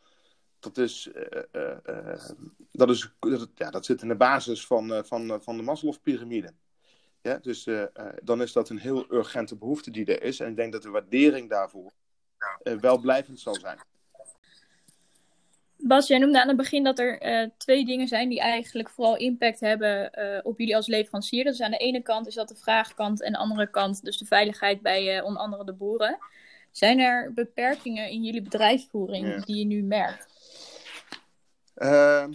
dat, 0.60 0.78
is, 0.78 1.12
uh, 1.16 1.42
uh, 1.52 2.16
dat, 2.72 2.90
is, 2.90 3.12
dat, 3.20 3.50
ja, 3.56 3.70
dat 3.70 3.86
zit 3.86 4.02
in 4.02 4.08
de 4.08 4.16
basis 4.16 4.68
van, 4.68 5.06
van, 5.06 5.42
van 5.42 5.58
de 5.58 5.64
Maslow-pyramide. 5.64 6.54
Ja, 7.22 7.38
dus 7.38 7.68
dan 8.24 8.42
is 8.42 8.54
dat 8.54 8.70
een 8.70 8.78
heel 8.78 9.14
urgente 9.14 9.56
behoefte 9.56 9.92
die 9.92 10.06
er 10.06 10.24
is. 10.24 10.40
En 10.40 10.50
ik 10.50 10.56
denk 10.56 10.72
dat 10.72 10.82
de 10.82 10.90
waardering 10.90 11.50
daarvoor 11.50 11.92
wel 12.80 12.98
blijvend 12.98 13.40
zal 13.40 13.56
zijn. 13.56 13.80
Bas, 15.88 16.08
jij 16.08 16.18
noemde 16.18 16.42
aan 16.42 16.48
het 16.48 16.58
begin 16.58 16.84
dat 16.84 17.00
er 17.00 17.44
uh, 17.44 17.50
twee 17.58 17.86
dingen 17.86 18.08
zijn 18.08 18.30
die 18.30 18.39
eigenlijk 18.39 18.89
vooral 18.89 19.18
impact 19.18 19.60
hebben 19.60 20.20
uh, 20.20 20.39
op 20.44 20.58
jullie 20.60 20.75
als 20.75 20.88
leverancier. 20.88 21.44
Dus 21.44 21.62
aan 21.62 21.72
de 21.72 21.77
ene 21.77 22.01
kant 22.01 22.27
is 22.27 22.36
dat 22.36 22.48
de 22.48 22.56
vraagkant 22.56 23.22
en 23.22 23.25
aan 23.27 23.32
de 23.32 23.38
andere 23.38 23.70
kant 23.70 24.04
dus 24.04 24.18
de 24.18 24.25
veiligheid 24.25 24.82
bij 24.82 25.18
uh, 25.18 25.25
onder 25.25 25.42
andere 25.42 25.65
de 25.65 25.74
boeren. 25.74 26.18
Zijn 26.72 27.00
er 27.00 27.34
beperkingen 27.34 28.10
in 28.10 28.24
jullie 28.24 28.42
bedrijfsvoering 28.42 29.46
die 29.46 29.56
je 29.56 29.65
nu 29.65 29.84
merkt? 29.84 30.27
Ehm, 31.75 32.32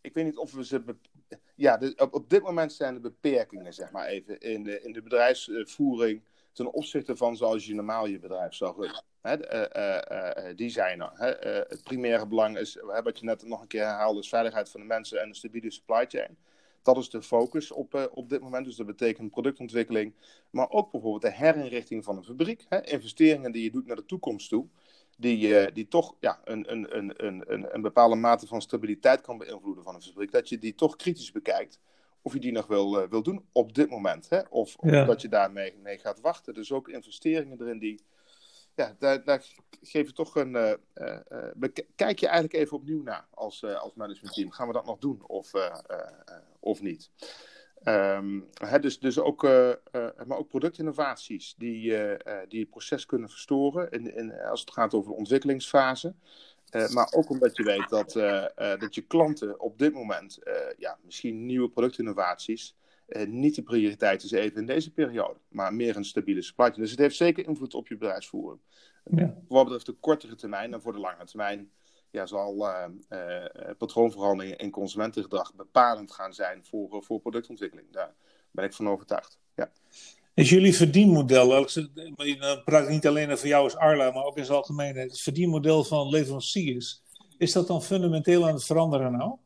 ik 0.00 0.14
weet 0.14 0.24
niet 0.24 0.38
of 0.38 0.52
we 0.52 0.64
ze. 0.64 0.82
Ja, 1.54 1.80
op, 1.96 2.14
op 2.14 2.30
dit 2.30 2.42
moment 2.42 2.72
zijn 2.72 2.94
er 2.94 3.00
beperkingen, 3.00 3.74
zeg 3.74 3.90
maar 3.90 4.06
even, 4.06 4.40
in 4.40 4.64
de, 4.64 4.82
in 4.82 4.92
de 4.92 5.02
bedrijfsvoering 5.02 6.22
ten 6.52 6.72
opzichte 6.72 7.16
van 7.16 7.36
zoals 7.36 7.66
je 7.66 7.74
normaal 7.74 8.06
je 8.06 8.18
bedrijf 8.18 8.54
zou 8.54 8.74
runnen. 8.76 10.56
Die 10.56 10.70
zijn 10.70 11.00
er. 11.00 11.36
Het 11.68 11.82
primaire 11.82 12.26
belang 12.26 12.58
is, 12.58 12.78
wat 13.02 13.18
je 13.18 13.24
net 13.24 13.46
nog 13.46 13.60
een 13.60 13.66
keer 13.66 13.84
herhaalde, 13.84 14.20
is 14.20 14.28
veiligheid 14.28 14.70
van 14.70 14.80
de 14.80 14.86
mensen 14.86 15.20
en 15.20 15.28
een 15.28 15.34
stabiele 15.34 15.70
supply 15.70 16.04
chain. 16.08 16.36
Dat 16.82 16.96
is 16.96 17.10
de 17.10 17.22
focus 17.22 17.70
op, 17.70 18.10
op 18.14 18.28
dit 18.28 18.40
moment. 18.40 18.64
Dus 18.64 18.76
dat 18.76 18.86
betekent 18.86 19.30
productontwikkeling, 19.30 20.14
maar 20.50 20.70
ook 20.70 20.90
bijvoorbeeld 20.90 21.22
de 21.22 21.32
herinrichting 21.32 22.04
van 22.04 22.16
een 22.16 22.24
fabriek. 22.24 22.66
Investeringen 22.82 23.52
die 23.52 23.62
je 23.62 23.70
doet 23.70 23.86
naar 23.86 23.96
de 23.96 24.06
toekomst 24.06 24.48
toe, 24.48 24.66
die, 25.16 25.72
die 25.72 25.88
toch 25.88 26.14
ja, 26.20 26.40
een, 26.44 26.72
een, 26.72 26.96
een, 26.96 27.24
een, 27.24 27.74
een 27.74 27.82
bepaalde 27.82 28.16
mate 28.16 28.46
van 28.46 28.62
stabiliteit 28.62 29.20
kan 29.20 29.38
beïnvloeden 29.38 29.84
van 29.84 29.94
een 29.94 30.02
fabriek. 30.02 30.32
Dat 30.32 30.48
je 30.48 30.58
die 30.58 30.74
toch 30.74 30.96
kritisch 30.96 31.32
bekijkt 31.32 31.80
of 32.22 32.32
je 32.32 32.40
die 32.40 32.52
nog 32.52 32.66
wil, 32.66 33.08
wil 33.08 33.22
doen 33.22 33.44
op 33.52 33.74
dit 33.74 33.90
moment. 33.90 34.28
Hè? 34.28 34.40
Of, 34.50 34.76
of 34.76 34.90
dat 34.90 35.22
je 35.22 35.28
daarmee 35.28 35.76
mee 35.82 35.98
gaat 35.98 36.20
wachten. 36.20 36.54
Dus 36.54 36.72
ook 36.72 36.88
investeringen 36.88 37.60
erin 37.60 37.78
die 37.78 38.00
ja, 38.74 38.96
daar, 38.98 39.24
daar 39.24 39.44
geef 39.82 40.06
je 40.06 40.12
toch 40.12 40.36
een. 40.36 40.54
Uh, 40.54 40.72
uh, 40.94 41.68
kijk 41.96 42.18
je 42.18 42.26
eigenlijk 42.26 42.54
even 42.54 42.76
opnieuw 42.76 43.02
naar 43.02 43.26
als, 43.30 43.62
uh, 43.62 43.80
als 43.80 43.94
managementteam. 43.94 44.50
Gaan 44.50 44.66
we 44.66 44.72
dat 44.72 44.86
nog 44.86 44.98
doen 44.98 45.22
of, 45.26 45.52
of 46.60 46.82
niet? 46.82 47.10
Um, 47.84 48.48
hè, 48.54 48.78
dus, 48.78 48.98
dus 48.98 49.18
ook, 49.18 49.42
maar 50.26 50.38
ook 50.38 50.48
productinnovaties 50.48 51.54
die, 51.58 51.80
die 52.48 52.60
het 52.60 52.70
proces 52.70 53.06
kunnen 53.06 53.28
verstoren 53.28 53.90
in, 53.90 54.16
in, 54.16 54.40
als 54.40 54.60
het 54.60 54.72
gaat 54.72 54.94
over 54.94 55.10
de 55.10 55.16
ontwikkelingsfase. 55.16 56.14
Maar 56.92 57.12
ook 57.12 57.30
omdat 57.30 57.56
je 57.56 57.62
weet 57.62 57.88
dat, 57.88 58.12
dat 58.80 58.94
je 58.94 59.06
klanten 59.06 59.60
op 59.60 59.78
dit 59.78 59.92
moment 59.92 60.38
ja, 60.78 60.98
misschien 61.04 61.46
nieuwe 61.46 61.68
productinnovaties 61.68 62.76
niet 63.26 63.54
de 63.54 63.62
prioriteit 63.62 64.22
is 64.22 64.30
even 64.30 64.60
in 64.60 64.66
deze 64.66 64.92
periode, 64.92 65.38
maar 65.48 65.74
meer 65.74 65.96
een 65.96 66.04
stabiele 66.04 66.42
supply 66.42 66.66
chain. 66.66 66.80
Dus 66.80 66.90
het 66.90 67.00
heeft 67.00 67.16
zeker 67.16 67.46
invloed 67.46 67.74
op 67.74 67.88
je 67.88 67.96
bedrijfsvoering. 67.96 68.60
Ja. 69.04 69.36
Wat 69.48 69.64
betreft 69.64 69.86
de 69.86 69.92
kortere 69.92 70.34
termijn 70.34 70.72
en 70.72 70.82
voor 70.82 70.92
de 70.92 70.98
lange 70.98 71.24
termijn 71.24 71.70
ja, 72.10 72.26
zal 72.26 72.66
patroonveranderingen 73.78 74.58
in 74.58 74.70
consumentengedrag 74.70 75.54
bepalend 75.54 76.12
gaan 76.12 76.34
zijn 76.34 76.64
voor, 76.64 77.02
voor 77.02 77.20
productontwikkeling. 77.20 77.90
Daar 77.90 78.14
ben 78.50 78.64
ik 78.64 78.72
van 78.72 78.88
overtuigd. 78.88 79.38
Ja. 79.54 79.72
Is 80.34 80.50
jullie 80.50 80.74
verdienmodel, 80.74 81.48
dan 81.48 82.64
praat 82.64 82.82
ik 82.82 82.88
niet 82.88 83.06
alleen 83.06 83.30
over 83.30 83.48
jou 83.48 83.64
als 83.64 83.76
Arla, 83.76 84.10
maar 84.10 84.24
ook 84.24 84.36
in 84.36 84.44
zijn 84.44 84.56
algemeen, 84.56 84.96
het 84.96 85.20
verdienmodel 85.20 85.84
van 85.84 86.08
leveranciers, 86.08 87.02
is 87.38 87.52
dat 87.52 87.66
dan 87.66 87.82
fundamenteel 87.82 88.46
aan 88.46 88.54
het 88.54 88.64
veranderen 88.64 89.12
nou? 89.12 89.36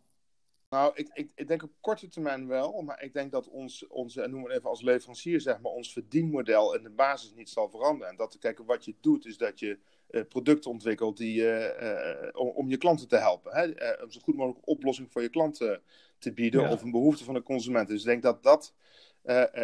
Nou, 0.71 0.93
ik, 0.95 1.09
ik, 1.12 1.31
ik, 1.35 1.49
denk 1.49 1.62
op 1.62 1.71
korte 1.81 2.09
termijn 2.09 2.47
wel, 2.47 2.83
maar 2.83 3.02
ik 3.02 3.12
denk 3.12 3.33
dat 3.33 3.49
ons, 3.49 3.87
onze, 3.87 4.26
noem 4.28 4.45
het 4.45 4.52
even 4.52 4.69
als 4.69 4.83
leverancier, 4.83 5.40
zeg 5.40 5.61
maar, 5.61 5.73
ons 5.73 5.93
verdienmodel 5.93 6.75
in 6.75 6.83
de 6.83 6.90
basis 6.90 7.35
niet 7.35 7.49
zal 7.49 7.71
veranderen. 7.71 8.09
En 8.09 8.16
dat 8.16 8.31
te 8.31 8.38
kijken 8.38 8.64
wat 8.64 8.85
je 8.85 8.95
doet, 9.00 9.26
is 9.26 9.37
dat 9.37 9.59
je 9.59 9.78
uh, 10.11 10.23
producten 10.28 10.71
ontwikkelt 10.71 11.16
die, 11.16 11.40
uh, 11.40 12.28
om, 12.33 12.49
om, 12.49 12.69
je 12.69 12.76
klanten 12.76 13.09
te 13.09 13.16
helpen. 13.16 13.52
Hè? 13.52 13.64
om 14.02 14.11
zo 14.11 14.21
goed 14.21 14.37
mogelijk 14.37 14.69
oplossing 14.69 15.12
voor 15.12 15.23
je 15.23 15.28
klanten 15.28 15.83
te 16.19 16.33
bieden 16.33 16.69
of 16.69 16.83
een 16.83 16.90
behoefte 16.90 17.25
van 17.25 17.35
de 17.35 17.43
consument. 17.43 17.88
Dus 17.88 18.00
ik 18.00 18.07
denk 18.07 18.23
dat 18.23 18.43
dat, 18.43 18.75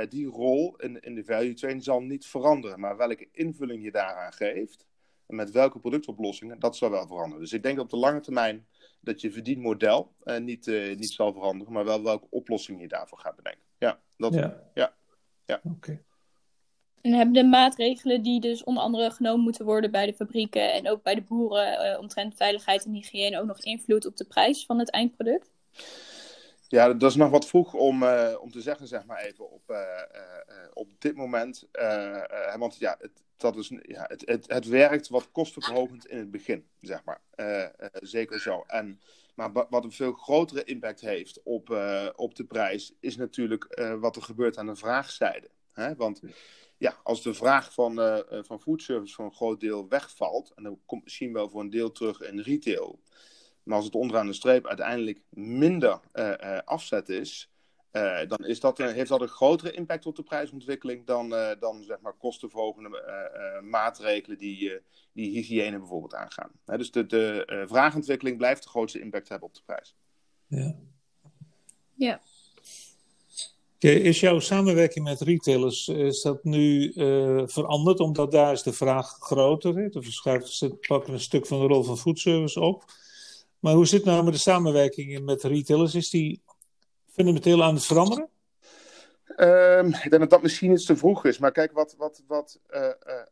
die 0.08 0.26
rol 0.26 0.76
in, 0.76 1.00
in 1.00 1.14
de 1.14 1.24
value 1.24 1.54
chain 1.54 1.82
zal 1.82 2.00
niet 2.00 2.26
veranderen. 2.26 2.80
Maar 2.80 2.96
welke 2.96 3.28
invulling 3.32 3.84
je 3.84 3.90
daaraan 3.90 4.32
geeft 4.32 4.86
en 5.26 5.36
met 5.36 5.50
welke 5.50 5.78
productoplossingen, 5.78 6.58
dat 6.58 6.76
zal 6.76 6.90
wel 6.90 7.06
veranderen. 7.06 7.40
Dus 7.40 7.52
ik 7.52 7.62
denk 7.62 7.78
op 7.78 7.90
de 7.90 7.96
lange 7.96 8.20
termijn 8.20 8.66
dat 9.00 9.20
je 9.20 9.32
verdienmodel 9.32 10.12
uh, 10.24 10.38
niet, 10.38 10.66
uh, 10.66 10.96
niet 10.96 11.10
zal 11.10 11.32
veranderen, 11.32 11.72
maar 11.72 11.84
wel 11.84 12.02
welke 12.02 12.26
oplossing 12.30 12.80
je 12.80 12.88
daarvoor 12.88 13.18
gaat 13.18 13.36
bedenken. 13.36 13.62
Ja, 13.78 14.00
dat 14.16 14.34
ja. 14.34 14.62
ja. 14.74 14.94
ja. 15.46 15.60
Oké. 15.64 16.02
En 17.00 17.12
hebben 17.12 17.34
de 17.34 17.44
maatregelen 17.44 18.22
die 18.22 18.40
dus 18.40 18.64
onder 18.64 18.82
andere 18.82 19.10
genomen 19.10 19.40
moeten 19.40 19.64
worden 19.64 19.90
bij 19.90 20.06
de 20.06 20.14
fabrieken 20.14 20.72
en 20.72 20.88
ook 20.88 21.02
bij 21.02 21.14
de 21.14 21.22
boeren 21.22 21.98
omtrent 21.98 22.34
veiligheid 22.34 22.84
en 22.84 22.92
hygiëne 22.92 23.40
ook 23.40 23.46
nog 23.46 23.60
invloed 23.60 24.06
op 24.06 24.16
de 24.16 24.24
prijs 24.24 24.66
van 24.66 24.78
het 24.78 24.90
eindproduct? 24.90 25.50
Ja, 26.72 26.92
dat 26.92 27.10
is 27.10 27.16
nog 27.16 27.30
wat 27.30 27.46
vroeg 27.46 27.74
om, 27.74 28.02
uh, 28.02 28.34
om 28.40 28.50
te 28.50 28.60
zeggen, 28.60 28.86
zeg 28.86 29.04
maar 29.04 29.20
even, 29.20 29.50
op, 29.50 29.70
uh, 29.70 29.76
uh, 29.76 30.22
op 30.72 30.88
dit 30.98 31.16
moment. 31.16 31.68
want 32.58 32.76
ja, 32.78 32.96
het, 33.00 33.10
dat 33.36 33.56
is, 33.56 33.72
ja 33.82 34.04
het, 34.08 34.22
het, 34.24 34.52
het 34.52 34.66
werkt 34.66 35.08
wat 35.08 35.30
kostenverhogend 35.32 36.06
in 36.06 36.18
het 36.18 36.30
begin, 36.30 36.66
zeg 36.80 37.02
maar. 37.04 37.20
zeker 37.92 38.40
zo. 38.40 38.64
En, 38.66 39.00
maar 39.34 39.52
wat 39.52 39.84
een 39.84 39.92
veel 39.92 40.12
grotere 40.12 40.64
impact 40.64 41.00
heeft 41.00 41.42
op, 41.42 41.70
op 42.16 42.34
de 42.34 42.44
prijs, 42.44 42.94
is 43.00 43.16
natuurlijk 43.16 43.96
wat 44.00 44.16
er 44.16 44.22
gebeurt 44.22 44.58
aan 44.58 44.66
de 44.66 44.76
vraagzijde. 44.76 45.50
Hè? 45.72 45.94
Want 45.94 46.20
ja, 46.76 46.96
als 47.02 47.22
de 47.22 47.34
vraag 47.34 47.72
van, 47.72 47.94
van 48.28 48.60
foodservice 48.60 49.14
voor 49.14 49.24
een 49.24 49.34
groot 49.34 49.60
deel 49.60 49.88
wegvalt, 49.88 50.52
en 50.54 50.62
dan 50.62 50.80
komt 50.86 51.04
misschien 51.04 51.32
wel 51.32 51.50
voor 51.50 51.60
een 51.60 51.70
deel 51.70 51.92
terug 51.92 52.20
in 52.20 52.40
retail 52.40 53.00
maar 53.62 53.76
als 53.76 53.84
het 53.84 53.94
onderaan 53.94 54.26
de 54.26 54.32
streep 54.32 54.66
uiteindelijk 54.66 55.22
minder 55.28 56.00
uh, 56.14 56.58
afzet 56.64 57.08
is, 57.08 57.50
uh, 57.92 58.18
dan 58.28 58.46
is 58.46 58.60
dat, 58.60 58.78
heeft 58.78 59.08
dat 59.08 59.20
een 59.20 59.28
grotere 59.28 59.72
impact 59.72 60.06
op 60.06 60.16
de 60.16 60.22
prijsontwikkeling 60.22 61.06
dan, 61.06 61.28
dan 61.58 61.82
zeg 61.82 62.00
maar 62.00 62.12
kostenverhogende 62.12 63.60
maatregelen 63.62 64.38
die, 64.38 64.80
die 65.12 65.30
hygiëne 65.30 65.78
bijvoorbeeld 65.78 66.14
aangaan. 66.14 66.50
dus 66.64 66.90
de, 66.90 67.06
de 67.06 67.64
vraagontwikkeling 67.68 68.36
blijft 68.36 68.62
de 68.62 68.68
grootste 68.68 69.00
impact 69.00 69.28
hebben 69.28 69.48
op 69.48 69.54
de 69.54 69.62
prijs. 69.64 69.96
Ja. 70.46 70.74
Ja. 71.94 72.20
Is 73.78 74.20
jouw 74.20 74.38
samenwerking 74.38 75.04
met 75.04 75.20
retailers 75.20 75.88
is 75.88 76.22
dat 76.22 76.44
nu 76.44 76.92
veranderd 77.46 78.00
omdat 78.00 78.30
daar 78.30 78.52
is 78.52 78.62
de 78.62 78.72
vraag 78.72 79.16
groter? 79.20 79.76
Hè? 79.76 79.86
Of 79.92 80.04
ze 80.44 80.78
pakken 80.86 81.12
een 81.12 81.20
stuk 81.20 81.46
van 81.46 81.60
de 81.60 81.66
rol 81.66 81.82
van 81.82 81.98
foodservice 81.98 82.60
op? 82.60 82.84
Maar 83.62 83.74
hoe 83.74 83.86
zit 83.86 84.04
nou 84.04 84.24
met 84.24 84.32
de 84.32 84.38
samenwerking 84.38 85.24
met 85.24 85.42
retailers? 85.42 85.94
Is 85.94 86.10
die 86.10 86.42
fundamenteel 87.06 87.62
aan 87.62 87.74
het 87.74 87.86
veranderen? 87.86 88.28
Um, 89.36 89.86
ik 89.86 90.10
denk 90.10 90.18
dat 90.18 90.30
dat 90.30 90.42
misschien 90.42 90.72
iets 90.72 90.84
te 90.84 90.96
vroeg 90.96 91.24
is. 91.24 91.38
Maar 91.38 91.52
kijk, 91.52 91.72
wat, 91.72 91.94
wat, 91.98 92.22
wat, 92.26 92.60
uh, 92.70 92.80
uh, 92.80 93.22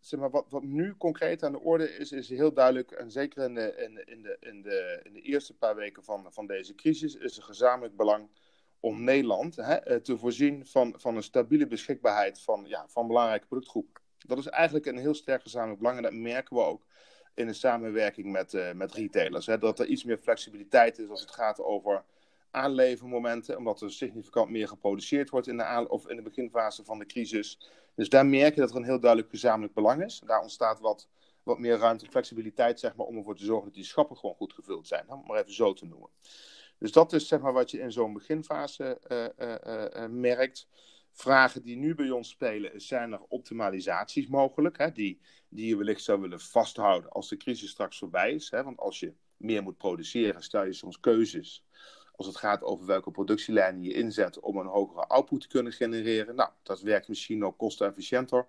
zeg 0.00 0.20
maar, 0.20 0.30
wat, 0.30 0.46
wat 0.48 0.62
nu 0.62 0.96
concreet 0.96 1.42
aan 1.42 1.52
de 1.52 1.60
orde 1.60 1.96
is, 1.96 2.12
is 2.12 2.28
heel 2.28 2.52
duidelijk. 2.52 2.90
En 2.90 3.10
zeker 3.10 3.44
in 3.44 3.54
de, 3.54 3.74
in, 3.76 3.94
de, 3.94 4.36
in 4.40 4.62
de, 4.62 5.00
in 5.02 5.12
de 5.12 5.20
eerste 5.20 5.54
paar 5.54 5.76
weken 5.76 6.04
van, 6.04 6.26
van 6.30 6.46
deze 6.46 6.74
crisis, 6.74 7.14
is 7.14 7.36
er 7.36 7.42
gezamenlijk 7.42 7.96
belang 7.96 8.28
om 8.80 9.04
Nederland 9.04 9.56
hè, 9.56 10.00
te 10.00 10.18
voorzien 10.18 10.66
van, 10.66 10.94
van 10.96 11.16
een 11.16 11.22
stabiele 11.22 11.66
beschikbaarheid 11.66 12.40
van, 12.40 12.64
ja, 12.66 12.84
van 12.88 13.06
belangrijke 13.06 13.46
productgroepen. 13.46 14.02
Dat 14.26 14.38
is 14.38 14.46
eigenlijk 14.46 14.86
een 14.86 14.98
heel 14.98 15.14
sterk 15.14 15.42
gezamenlijk 15.42 15.78
belang 15.78 15.96
en 15.96 16.02
dat 16.02 16.12
merken 16.12 16.56
we 16.56 16.62
ook 16.62 16.86
in 17.38 17.46
de 17.46 17.52
samenwerking 17.52 18.32
met, 18.32 18.54
uh, 18.54 18.72
met 18.72 18.92
retailers. 18.92 19.46
Hè? 19.46 19.58
Dat 19.58 19.78
er 19.78 19.86
iets 19.86 20.04
meer 20.04 20.18
flexibiliteit 20.18 20.98
is 20.98 21.08
als 21.08 21.20
het 21.20 21.30
gaat 21.30 21.60
over 21.60 22.04
aanlevermomenten, 22.50 23.56
omdat 23.56 23.80
er 23.80 23.92
significant 23.92 24.50
meer 24.50 24.68
geproduceerd 24.68 25.30
wordt 25.30 25.46
in 25.46 25.56
de, 25.56 25.86
of 25.88 26.08
in 26.08 26.16
de 26.16 26.22
beginfase 26.22 26.84
van 26.84 26.98
de 26.98 27.06
crisis. 27.06 27.58
Dus 27.94 28.08
daar 28.08 28.26
merk 28.26 28.54
je 28.54 28.60
dat 28.60 28.70
er 28.70 28.76
een 28.76 28.84
heel 28.84 29.00
duidelijk 29.00 29.30
gezamenlijk 29.30 29.74
belang 29.74 30.04
is. 30.04 30.22
Daar 30.26 30.40
ontstaat 30.40 30.80
wat, 30.80 31.08
wat 31.42 31.58
meer 31.58 31.76
ruimte 31.76 32.04
en 32.04 32.10
flexibiliteit 32.10 32.80
zeg 32.80 32.96
maar, 32.96 33.06
om 33.06 33.16
ervoor 33.16 33.36
te 33.36 33.44
zorgen 33.44 33.64
dat 33.64 33.74
die 33.74 33.84
schappen 33.84 34.16
gewoon 34.16 34.34
goed 34.34 34.52
gevuld 34.52 34.86
zijn. 34.86 35.10
Om 35.10 35.24
maar 35.26 35.38
even 35.38 35.54
zo 35.54 35.72
te 35.72 35.86
noemen. 35.86 36.08
Dus 36.78 36.92
dat 36.92 37.12
is 37.12 37.28
zeg 37.28 37.40
maar, 37.40 37.52
wat 37.52 37.70
je 37.70 37.80
in 37.80 37.92
zo'n 37.92 38.12
beginfase 38.12 38.98
uh, 39.08 40.02
uh, 40.02 40.08
merkt 40.10 40.66
vragen 41.20 41.62
die 41.62 41.76
nu 41.76 41.94
bij 41.94 42.10
ons 42.10 42.28
spelen, 42.28 42.80
zijn 42.80 43.12
er 43.12 43.20
optimalisaties 43.28 44.26
mogelijk, 44.26 44.78
hè, 44.78 44.92
die, 44.92 45.20
die 45.48 45.66
je 45.66 45.76
wellicht 45.76 46.02
zou 46.02 46.20
willen 46.20 46.40
vasthouden 46.40 47.10
als 47.10 47.28
de 47.28 47.36
crisis 47.36 47.70
straks 47.70 47.98
voorbij 47.98 48.32
is. 48.32 48.50
Hè, 48.50 48.62
want 48.62 48.78
als 48.78 49.00
je 49.00 49.12
meer 49.36 49.62
moet 49.62 49.76
produceren, 49.76 50.42
stel 50.42 50.64
je 50.64 50.72
soms 50.72 51.00
keuzes 51.00 51.64
als 52.18 52.26
het 52.26 52.36
gaat 52.36 52.62
over 52.62 52.86
welke 52.86 53.10
productielijnen 53.10 53.82
je 53.82 53.92
inzet 53.92 54.40
om 54.40 54.56
een 54.56 54.66
hogere 54.66 55.06
output 55.06 55.40
te 55.40 55.48
kunnen 55.48 55.72
genereren. 55.72 56.34
Nou, 56.34 56.50
dat 56.62 56.80
werkt 56.80 57.08
misschien 57.08 57.44
ook 57.44 57.58
kostenefficiënter. 57.58 58.46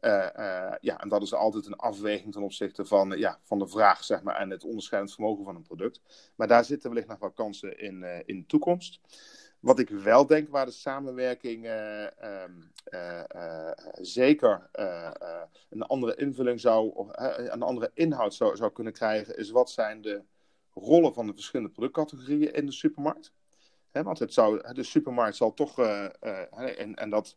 Uh, 0.00 0.28
uh, 0.36 0.74
ja, 0.80 1.00
en 1.00 1.08
dat 1.08 1.22
is 1.22 1.34
altijd 1.34 1.66
een 1.66 1.76
afweging 1.76 2.32
ten 2.32 2.42
opzichte 2.42 2.84
van, 2.84 3.18
ja, 3.18 3.38
van 3.42 3.58
de 3.58 3.68
vraag 3.68 4.04
zeg 4.04 4.22
maar, 4.22 4.36
en 4.36 4.50
het 4.50 4.64
onderscheidend 4.64 5.14
vermogen 5.14 5.44
van 5.44 5.56
een 5.56 5.62
product. 5.62 6.00
Maar 6.34 6.48
daar 6.48 6.64
zitten 6.64 6.90
wellicht 6.90 7.08
nog 7.08 7.18
wat 7.18 7.34
kansen 7.34 7.78
in, 7.78 8.02
in 8.26 8.38
de 8.38 8.46
toekomst. 8.46 9.00
Wat 9.64 9.78
ik 9.78 9.88
wel 9.88 10.26
denk 10.26 10.48
waar 10.48 10.66
de 10.66 10.72
samenwerking 10.72 11.64
uh, 11.64 12.06
uh, 12.22 13.22
uh, 13.36 13.70
zeker 13.92 14.68
een 15.70 15.82
andere 15.82 16.16
invulling 16.16 16.60
zou, 16.60 16.90
of 16.94 17.08
een 17.36 17.62
andere 17.62 17.90
inhoud 17.94 18.34
zou, 18.34 18.56
zou 18.56 18.72
kunnen 18.72 18.92
krijgen, 18.92 19.36
is 19.36 19.50
wat 19.50 19.70
zijn 19.70 20.00
de 20.00 20.22
rollen 20.74 21.14
van 21.14 21.26
de 21.26 21.34
verschillende 21.34 21.72
productcategorieën 21.72 22.54
in 22.54 22.66
de 22.66 22.72
supermarkt. 22.72 23.32
want 23.92 24.18
het 24.18 24.32
zou, 24.32 24.72
de 24.74 24.82
supermarkt 24.82 25.36
zal 25.36 25.54
toch, 25.54 25.78
en, 25.78 26.94
en 26.94 27.10
dat 27.10 27.36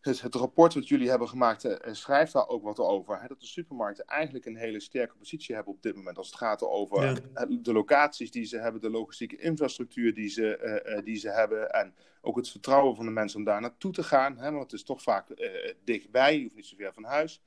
Dus 0.00 0.20
het 0.20 0.34
rapport 0.34 0.74
wat 0.74 0.88
jullie 0.88 1.08
hebben 1.08 1.28
gemaakt 1.28 1.64
uh, 1.64 1.74
schrijft 1.92 2.32
daar 2.32 2.48
ook 2.48 2.62
wat 2.62 2.78
over. 2.78 3.20
Hè, 3.20 3.26
dat 3.26 3.40
de 3.40 3.46
supermarkten 3.46 4.04
eigenlijk 4.04 4.46
een 4.46 4.56
hele 4.56 4.80
sterke 4.80 5.14
positie 5.16 5.54
hebben 5.54 5.74
op 5.74 5.82
dit 5.82 5.94
moment. 5.94 6.18
Als 6.18 6.26
het 6.26 6.36
gaat 6.36 6.62
over 6.62 7.22
de 7.62 7.72
locaties 7.72 8.30
die 8.30 8.44
ze 8.44 8.58
hebben, 8.58 8.80
de 8.80 8.90
logistieke 8.90 9.36
infrastructuur 9.36 10.14
die 10.14 10.28
ze, 10.28 10.82
uh, 10.86 11.04
die 11.04 11.16
ze 11.16 11.30
hebben. 11.30 11.70
En 11.70 11.94
ook 12.20 12.36
het 12.36 12.50
vertrouwen 12.50 12.96
van 12.96 13.04
de 13.04 13.10
mensen 13.10 13.38
om 13.38 13.44
daar 13.44 13.60
naartoe 13.60 13.92
te 13.92 14.02
gaan. 14.02 14.38
Hè, 14.38 14.50
want 14.50 14.62
het 14.62 14.72
is 14.72 14.84
toch 14.84 15.02
vaak 15.02 15.26
dichtbij, 15.84 16.36
je 16.36 16.42
hoeft 16.42 16.54
niet 16.54 16.66
zo 16.66 16.76
ver 16.76 16.92
van 16.92 17.04
huis. 17.04 17.42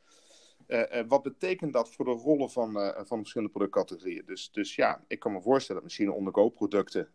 Uh, 0.71 0.79
uh, 0.79 1.03
wat 1.07 1.23
betekent 1.23 1.73
dat 1.73 1.89
voor 1.89 2.05
de 2.05 2.11
rollen 2.11 2.49
van, 2.49 2.77
uh, 2.77 2.89
van 2.95 3.17
verschillende 3.17 3.53
productcategorieën? 3.53 4.23
Dus, 4.25 4.51
dus 4.51 4.75
ja, 4.75 5.03
ik 5.07 5.19
kan 5.19 5.31
me 5.31 5.41
voorstellen 5.41 5.81
dat 5.81 5.83
misschien 5.83 6.11
onderkoopproducten 6.11 7.09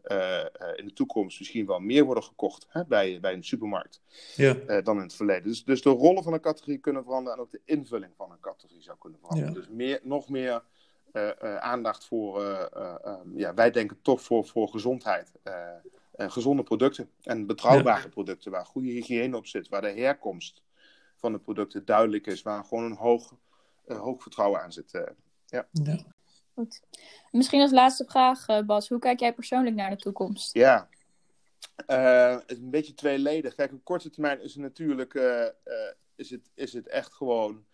in 0.77 0.87
de 0.87 0.93
toekomst 0.95 1.39
misschien 1.39 1.67
wel 1.67 1.81
meer 1.81 2.05
worden 2.05 2.23
gekocht 2.23 2.67
hè, 2.69 2.85
bij, 2.85 3.21
bij 3.21 3.33
een 3.33 3.45
supermarkt 3.45 4.01
ja. 4.35 4.81
dan 4.81 4.97
in 4.97 5.03
het 5.03 5.15
verleden. 5.15 5.43
Dus, 5.43 5.65
dus 5.65 5.83
de 5.83 5.91
rollen 5.91 6.23
van 6.23 6.33
een 6.33 6.41
categorie 6.41 6.79
kunnen 6.79 7.05
veranderen 7.05 7.39
en 7.39 7.45
ook 7.45 7.51
de 7.51 7.61
invulling 7.65 8.13
van 8.17 8.31
een 8.31 8.41
categorie 8.41 8.83
zou 8.83 8.99
kunnen 8.99 9.19
veranderen. 9.19 9.53
Ja. 9.53 9.59
Dus 9.59 9.69
meer, 9.69 10.01
nog 10.03 10.29
meer 10.29 10.63
aandacht 11.59 12.07
voor, 12.07 12.43
um, 12.43 13.39
ja, 13.39 13.55
wij 13.55 13.71
denken 13.71 13.99
toch 14.03 14.23
voor, 14.23 14.47
voor 14.47 14.69
gezondheid. 14.69 15.33
gezonde 16.17 16.63
producten 16.63 17.11
en 17.23 17.47
betrouwbare 17.47 18.03
ja. 18.03 18.09
producten 18.09 18.51
waar 18.51 18.67
goede 18.67 18.89
hygiëne 18.89 19.37
op 19.37 19.47
zit, 19.47 19.69
waar 19.69 19.83
de 19.83 19.93
herkomst 19.93 20.63
van 21.17 21.33
de 21.33 21.39
producten 21.39 21.85
duidelijk 21.85 22.27
is, 22.27 22.43
waar 22.43 22.65
gewoon 22.65 22.85
een 22.85 22.97
hoog, 22.97 23.35
hoog 23.87 24.23
vertrouwen 24.23 24.61
aan 24.63 24.73
zit. 24.73 24.95
Uh, 24.95 25.03
ja. 25.47 25.69
ja. 25.71 25.97
Goed. 26.55 26.81
Misschien 27.31 27.61
als 27.61 27.71
laatste 27.71 28.05
vraag, 28.05 28.49
uh, 28.49 28.61
Bas. 28.61 28.89
Hoe 28.89 28.99
kijk 28.99 29.21
jij 29.21 29.35
persoonlijk 29.35 29.77
naar 29.77 29.91
de 29.91 29.97
toekomst? 29.97 30.55
Ja, 30.55 30.89
het 31.87 32.51
is 32.51 32.59
een 32.59 32.71
beetje 32.71 32.95
tweeledig. 32.95 33.55
Kijk, 33.55 33.73
op 33.73 33.85
korte 33.85 34.11
termijn 34.11 34.43
is 34.43 34.55
het 34.55 34.63
natuurlijk 34.63 35.15
is 36.17 36.31
het, 36.31 36.51
is 36.55 36.73
het 36.73 36.89
echt 36.89 37.15
gewoon 37.15 37.65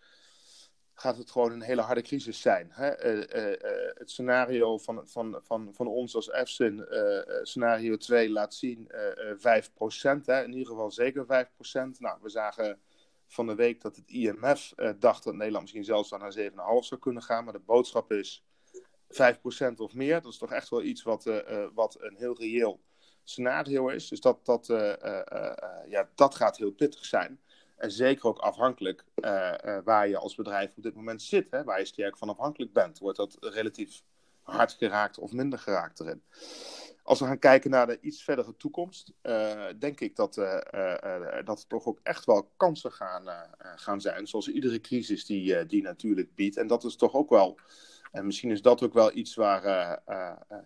gaat 0.93 1.17
het 1.17 1.31
gewoon 1.31 1.51
een 1.51 1.61
hele 1.61 1.81
harde 1.81 2.01
crisis 2.01 2.41
zijn. 2.41 2.67
Hè? 2.71 2.89
het 3.93 4.11
scenario 4.11 4.77
van, 4.77 5.01
van, 5.05 5.39
van, 5.43 5.69
van 5.73 5.87
ons 5.87 6.15
als 6.15 6.29
EFSIN, 6.29 6.85
scenario 7.41 7.97
2, 7.97 8.29
laat 8.29 8.53
zien 8.53 8.91
5%. 8.91 8.91
Hè? 10.25 10.43
In 10.43 10.51
ieder 10.51 10.67
geval 10.67 10.91
zeker 10.91 11.23
5%. 11.23 11.27
Nou, 11.97 12.17
we 12.21 12.29
zagen 12.29 12.79
van 13.33 13.47
de 13.47 13.55
week 13.55 13.81
dat 13.81 13.95
het 13.95 14.09
IMF 14.09 14.73
eh, 14.75 14.91
dacht 14.99 15.23
dat 15.23 15.33
Nederland 15.33 15.61
misschien 15.61 15.83
zelfs 15.83 16.09
naar 16.09 16.37
7,5 16.37 16.55
zou 16.79 17.01
kunnen 17.01 17.23
gaan. 17.23 17.43
Maar 17.43 17.53
de 17.53 17.59
boodschap 17.59 18.11
is 18.11 18.43
5% 19.07 19.75
of 19.77 19.93
meer. 19.93 20.21
Dat 20.21 20.31
is 20.31 20.37
toch 20.37 20.51
echt 20.51 20.69
wel 20.69 20.81
iets 20.81 21.03
wat, 21.03 21.25
uh, 21.25 21.67
wat 21.73 21.97
een 21.99 22.15
heel 22.15 22.37
reëel 22.37 22.81
scenario 23.23 23.87
is. 23.87 24.07
Dus 24.07 24.21
dat, 24.21 24.45
dat, 24.45 24.65
ja, 25.87 26.09
dat 26.15 26.35
gaat 26.35 26.57
heel 26.57 26.71
pittig 26.71 27.05
zijn. 27.05 27.41
En 27.77 27.91
zeker 27.91 28.25
ook 28.25 28.37
afhankelijk 28.37 29.05
waar 29.83 30.07
je 30.07 30.17
als 30.17 30.35
bedrijf 30.35 30.77
op 30.77 30.83
dit 30.83 30.95
moment 30.95 31.21
zit. 31.21 31.51
Hè, 31.51 31.63
waar 31.63 31.79
je 31.79 31.85
sterk 31.85 32.17
van 32.17 32.29
afhankelijk 32.29 32.73
bent. 32.73 32.99
Wordt 32.99 33.17
dat 33.17 33.37
relatief 33.39 34.03
hard 34.43 34.71
geraakt 34.73 35.19
of 35.19 35.31
minder 35.31 35.59
geraakt 35.59 35.99
erin. 35.99 36.21
Als 37.03 37.19
we 37.19 37.25
gaan 37.25 37.39
kijken 37.39 37.69
naar 37.69 37.87
de 37.87 37.99
iets 38.01 38.23
verdere 38.23 38.57
toekomst, 38.57 39.13
uh, 39.23 39.65
denk 39.79 39.99
ik 39.99 40.15
dat, 40.15 40.37
uh, 40.37 40.57
uh, 40.73 41.45
dat 41.45 41.59
er 41.59 41.67
toch 41.67 41.85
ook 41.85 41.99
echt 42.03 42.25
wel 42.25 42.51
kansen 42.57 42.91
gaan, 42.91 43.23
gaan 43.57 44.01
zijn. 44.01 44.27
Zoals 44.27 44.47
iedere 44.47 44.81
crisis 44.81 45.25
die, 45.25 45.65
die 45.65 45.81
natuurlijk 45.81 46.35
biedt. 46.35 46.57
En 46.57 46.67
dat 46.67 46.83
is 46.83 46.95
toch 46.95 47.13
ook 47.13 47.29
wel, 47.29 47.59
en 48.11 48.25
misschien 48.25 48.51
is 48.51 48.61
dat 48.61 48.83
ook 48.83 48.93
wel 48.93 49.15
iets 49.15 49.35
waar, 49.35 49.63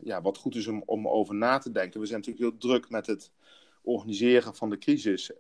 ja, 0.01 0.21
wat 0.21 0.37
goed 0.37 0.55
is 0.55 0.67
om, 0.67 0.83
om 0.85 1.07
over 1.07 1.35
na 1.35 1.57
te 1.57 1.71
denken. 1.71 1.99
We 1.99 2.05
zijn 2.05 2.19
natuurlijk 2.19 2.49
heel 2.49 2.69
druk 2.69 2.89
met 2.89 3.07
het 3.07 3.31
organiseren 3.81 4.55
van 4.55 4.69
de 4.69 4.77
crisis. 4.77 5.31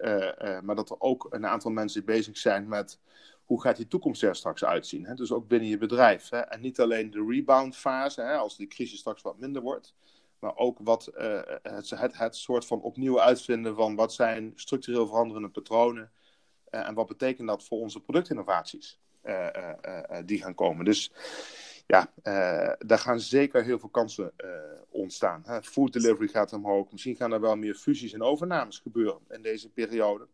maar 0.63 0.75
dat 0.75 0.89
er 0.89 1.01
ook 1.01 1.27
een 1.29 1.45
aantal 1.45 1.71
mensen 1.71 2.05
bezig 2.05 2.37
zijn 2.37 2.67
met 2.67 2.99
hoe 3.47 3.61
gaat 3.61 3.75
die 3.75 3.87
toekomst 3.87 4.23
er 4.23 4.35
straks 4.35 4.65
uitzien. 4.65 5.05
Hè? 5.05 5.13
Dus 5.13 5.31
ook 5.31 5.47
binnen 5.47 5.69
je 5.69 5.77
bedrijf. 5.77 6.29
Hè? 6.29 6.39
En 6.39 6.61
niet 6.61 6.79
alleen 6.79 7.11
de 7.11 7.25
rebound 7.29 7.75
fase, 7.75 8.21
hè, 8.21 8.35
als 8.35 8.57
die 8.57 8.67
crisis 8.67 8.99
straks 8.99 9.21
wat 9.21 9.39
minder 9.39 9.61
wordt. 9.61 9.95
Maar 10.39 10.55
ook 10.57 10.77
wat, 10.81 11.11
uh, 11.17 11.41
het, 11.61 11.89
het, 11.89 12.17
het, 12.17 12.35
soort 12.35 12.65
van 12.65 12.81
opnieuw 12.81 13.21
uitvinden 13.21 13.75
van 13.75 13.95
wat 13.95 14.13
zijn 14.13 14.51
structureel 14.55 15.07
veranderende 15.07 15.49
patronen. 15.49 16.11
Uh, 16.71 16.87
en 16.87 16.93
wat 16.93 17.07
betekent 17.07 17.47
dat 17.47 17.63
voor 17.63 17.79
onze 17.79 17.99
productinnovaties 17.99 18.99
die 20.25 20.41
gaan 20.41 20.55
komen. 20.55 20.85
Dus 20.85 21.11
ja, 21.87 22.11
daar 22.79 22.99
gaan 22.99 23.19
zeker 23.19 23.63
heel 23.63 23.79
veel 23.79 23.89
kansen 23.89 24.33
ontstaan. 24.89 25.43
Hè. 25.45 25.63
Food 25.63 25.93
delivery 25.93 26.27
gaat 26.27 26.53
omhoog. 26.53 26.91
Misschien 26.91 27.15
gaan 27.15 27.31
er 27.31 27.41
wel 27.41 27.55
meer 27.55 27.75
fusies 27.75 28.13
en 28.13 28.21
overnames 28.21 28.79
gebeuren 28.79 29.21
in 29.29 29.41
deze 29.41 29.69
periode. 29.69 30.27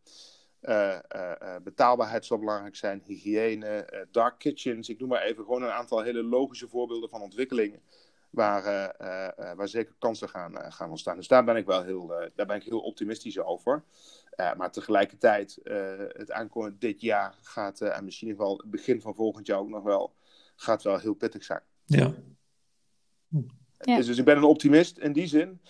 Betaalbaarheid 1.63 2.26
zal 2.26 2.39
belangrijk 2.39 2.76
zijn, 2.76 3.02
hygiëne, 3.06 4.08
dark 4.12 4.39
kitchens. 4.39 4.89
Ik 4.89 4.99
noem 4.99 5.10
maar 5.10 5.21
even 5.21 5.43
gewoon 5.43 5.63
een 5.63 5.71
aantal 5.71 6.02
hele 6.02 6.23
logische 6.23 6.67
voorbeelden 6.67 7.10
van 7.10 7.21
ontwikkelingen 7.21 7.82
waar, 8.34 8.65
uh, 8.65 9.45
uh, 9.47 9.54
waar 9.54 9.67
zeker 9.67 9.95
kansen 9.99 10.30
gaan, 10.30 10.71
gaan 10.71 10.89
ontstaan. 10.89 11.15
Dus 11.15 11.28
daar 11.28 11.43
ben 11.43 11.56
ik 11.56 11.65
wel 11.65 11.84
heel, 11.84 12.08
daar 12.08 12.45
ben 12.45 12.56
ik 12.56 12.63
heel 12.63 12.80
optimistisch 12.80 13.39
over. 13.39 13.84
maar 14.58 14.71
tegelijkertijd, 14.71 15.60
het 16.13 16.32
aankomende 16.32 16.78
dit 16.78 17.02
jaar 17.02 17.36
gaat, 17.41 17.82
en 17.82 18.04
misschien 18.04 18.28
in 18.28 18.34
ieder 18.34 18.45
geval 18.45 18.62
het 18.62 18.71
begin 18.71 19.02
van 19.02 19.15
volgend 19.15 19.47
jaar 19.47 19.60
ook 19.60 19.69
nog 19.69 19.84
wel, 19.84 20.13
gaat 20.56 20.84
wel 20.84 20.99
heel 20.99 21.13
pittig 21.13 21.43
zijn. 21.43 21.62
Ja. 21.86 22.13
ja. 23.78 23.95
Dus, 23.97 24.06
dus, 24.06 24.17
ik 24.17 24.26
ben 24.26 24.38
een 24.38 24.43
optimist 24.43 24.97
in 24.97 25.13
die 25.13 25.28
zin, 25.28 25.62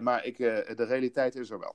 maar 0.00 0.24
ik, 0.24 0.36
de 0.36 0.84
realiteit 0.84 1.34
is 1.34 1.50
er 1.50 1.58
wel. 1.58 1.74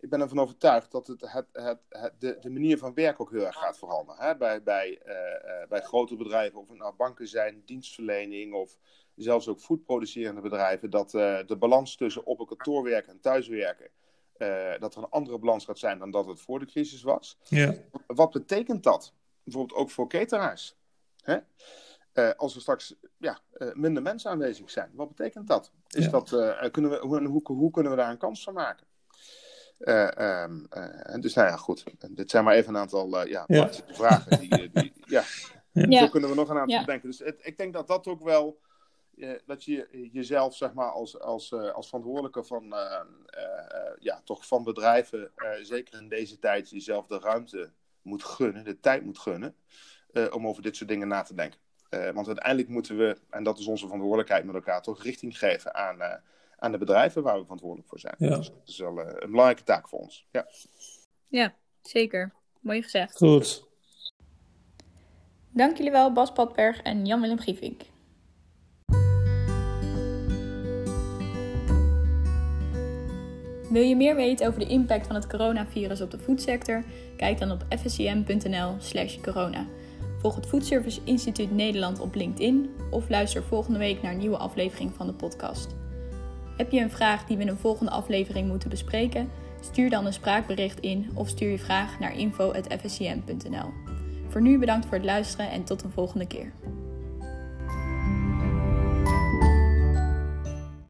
Ik 0.00 0.10
ben 0.10 0.20
ervan 0.20 0.38
overtuigd 0.38 0.90
dat 0.90 1.06
het, 1.06 1.20
het, 1.20 1.46
het, 1.52 1.78
het 1.88 2.12
de, 2.18 2.38
de, 2.40 2.50
manier 2.50 2.78
van 2.78 2.94
werken 2.94 3.20
ook 3.20 3.30
heel 3.30 3.46
erg 3.46 3.56
gaat 3.56 3.78
veranderen. 3.78 4.24
Hè? 4.24 4.36
Bij, 4.36 4.62
bij, 4.62 5.02
bij 5.68 5.80
grote 5.80 6.16
bedrijven, 6.16 6.60
of 6.60 6.68
het 6.68 6.78
nou 6.78 6.94
banken 6.94 7.28
zijn, 7.28 7.62
dienstverlening 7.64 8.54
of 8.54 8.78
zelfs 9.18 9.48
ook 9.48 9.60
voedproducerende 9.60 10.40
bedrijven, 10.40 10.90
dat 10.90 11.14
uh, 11.14 11.38
de 11.46 11.56
balans 11.56 11.96
tussen 11.96 12.26
op 12.26 12.40
een 12.40 12.46
kantoor 12.46 12.82
werken 12.82 13.12
en 13.12 13.20
thuiswerken, 13.20 13.90
uh, 14.38 14.78
dat 14.78 14.94
er 14.94 15.02
een 15.02 15.10
andere 15.10 15.38
balans 15.38 15.64
gaat 15.64 15.78
zijn 15.78 15.98
dan 15.98 16.10
dat 16.10 16.26
het 16.26 16.40
voor 16.40 16.58
de 16.58 16.66
crisis 16.66 17.02
was. 17.02 17.38
Ja. 17.42 17.74
Wat 18.06 18.30
betekent 18.30 18.82
dat? 18.82 19.14
Bijvoorbeeld 19.44 19.80
ook 19.80 19.90
voor 19.90 20.08
cateraars. 20.08 20.76
Hè? 21.22 21.38
Uh, 22.14 22.30
als 22.36 22.54
er 22.54 22.60
straks 22.60 22.94
ja, 23.16 23.38
minder 23.72 24.02
mensen 24.02 24.30
aanwezig 24.30 24.70
zijn, 24.70 24.90
wat 24.94 25.08
betekent 25.08 25.46
dat? 25.48 25.72
Is 25.88 26.04
ja. 26.04 26.10
dat 26.10 26.28
kunnen 26.70 26.90
we, 26.90 26.98
hoe, 26.98 27.26
hoe, 27.26 27.42
hoe, 27.44 27.70
kunnen 27.70 27.92
we 27.92 27.98
daar 27.98 28.10
een 28.10 28.18
kans 28.18 28.42
van 28.42 28.54
maken? 28.54 28.86
Um, 29.78 30.68
dus 31.20 31.34
nou 31.34 31.48
ja, 31.48 31.56
goed. 31.56 31.84
Dit 32.10 32.30
zijn 32.30 32.44
maar 32.44 32.54
even 32.54 32.74
een 32.74 32.80
aantal 32.80 33.26
ja, 33.26 33.44
ja. 33.46 33.70
vragen. 33.86 34.40
Die, 34.40 34.70
die, 34.70 34.92
ja. 35.04 35.22
ja. 35.72 36.00
Zo 36.00 36.08
kunnen 36.08 36.30
we 36.30 36.36
nog 36.36 36.48
een 36.48 36.58
aantal 36.58 36.84
denken. 36.84 37.08
Dus 37.08 37.18
het, 37.18 37.40
ik 37.42 37.56
denk 37.56 37.72
dat 37.72 37.86
dat 37.86 38.06
ook 38.06 38.22
wel 38.22 38.58
dat 39.46 39.64
je 39.64 40.08
jezelf 40.12 40.56
zeg 40.56 40.72
maar, 40.72 40.90
als, 40.90 41.20
als, 41.20 41.50
uh, 41.50 41.70
als 41.70 41.86
verantwoordelijke 41.86 42.44
van, 42.44 42.64
uh, 42.64 43.00
uh, 43.38 43.92
ja, 43.98 44.20
toch 44.24 44.46
van 44.46 44.64
bedrijven, 44.64 45.30
zeker 45.62 46.00
in 46.00 46.08
deze 46.08 46.38
tijd, 46.38 46.70
jezelf 46.70 47.06
de 47.06 47.18
ruimte 47.18 47.70
moet 48.02 48.24
gunnen, 48.24 48.64
de 48.64 48.80
tijd 48.80 49.04
moet 49.04 49.18
gunnen, 49.18 49.56
om 50.30 50.46
over 50.46 50.62
dit 50.62 50.76
soort 50.76 50.88
dingen 50.90 51.08
na 51.08 51.22
te 51.22 51.34
denken. 51.34 51.60
want 52.14 52.26
uiteindelijk 52.26 52.68
moeten 52.68 52.96
we, 52.96 53.18
en 53.30 53.42
dat 53.42 53.58
is 53.58 53.66
onze 53.66 53.84
verantwoordelijkheid 53.84 54.44
met 54.44 54.54
elkaar, 54.54 54.82
toch 54.82 55.02
richting 55.02 55.38
geven 55.38 55.74
aan, 55.74 56.22
aan 56.58 56.72
de 56.72 56.78
bedrijven 56.78 57.22
waar 57.22 57.36
we 57.36 57.42
verantwoordelijk 57.42 57.88
voor 57.88 58.00
zijn. 58.00 58.14
Ja. 58.18 58.36
Dus 58.36 58.48
dat 58.50 58.68
is 58.68 58.78
wel 58.78 58.98
een 58.98 59.30
belangrijke 59.30 59.62
taak 59.62 59.88
voor 59.88 59.98
ons. 59.98 60.26
Ja, 60.30 60.46
ja 61.28 61.54
zeker. 61.82 62.32
Mooi 62.60 62.82
gezegd. 62.82 63.16
Goed. 63.16 63.66
Dank 65.50 65.76
jullie 65.76 65.92
wel, 65.92 66.12
Bas 66.12 66.32
Padberg 66.32 66.82
en 66.82 67.06
Jan-Willem 67.06 67.38
Gievink. 67.38 67.82
Wil 73.70 73.82
je 73.82 73.96
meer 73.96 74.16
weten 74.16 74.46
over 74.46 74.60
de 74.60 74.66
impact 74.66 75.06
van 75.06 75.14
het 75.14 75.26
coronavirus 75.26 76.00
op 76.00 76.10
de 76.10 76.18
voedsector? 76.18 76.84
Kijk 77.16 77.38
dan 77.38 77.50
op 77.50 77.64
fscm.nl/slash 77.68 79.20
corona. 79.20 79.66
Volg 80.18 80.34
het 80.34 80.46
Foodservice 80.46 81.00
Instituut 81.04 81.50
Nederland 81.50 82.00
op 82.00 82.14
LinkedIn 82.14 82.70
of 82.90 83.08
luister 83.08 83.42
volgende 83.42 83.78
week 83.78 84.02
naar 84.02 84.12
een 84.12 84.18
nieuwe 84.18 84.36
aflevering 84.36 84.94
van 84.94 85.06
de 85.06 85.12
podcast. 85.12 85.76
Heb 86.58 86.70
je 86.70 86.80
een 86.80 86.90
vraag 86.90 87.24
die 87.24 87.36
we 87.36 87.42
in 87.42 87.48
een 87.48 87.56
volgende 87.56 87.90
aflevering 87.90 88.48
moeten 88.48 88.68
bespreken? 88.68 89.30
Stuur 89.60 89.90
dan 89.90 90.06
een 90.06 90.12
spraakbericht 90.12 90.80
in 90.80 91.10
of 91.14 91.28
stuur 91.28 91.50
je 91.50 91.58
vraag 91.58 91.98
naar 91.98 92.16
info.fscm.nl. 92.16 93.72
Voor 94.28 94.42
nu 94.42 94.58
bedankt 94.58 94.86
voor 94.86 94.96
het 94.96 95.04
luisteren 95.04 95.50
en 95.50 95.64
tot 95.64 95.82
een 95.82 95.90
volgende 95.90 96.26
keer. 96.26 96.52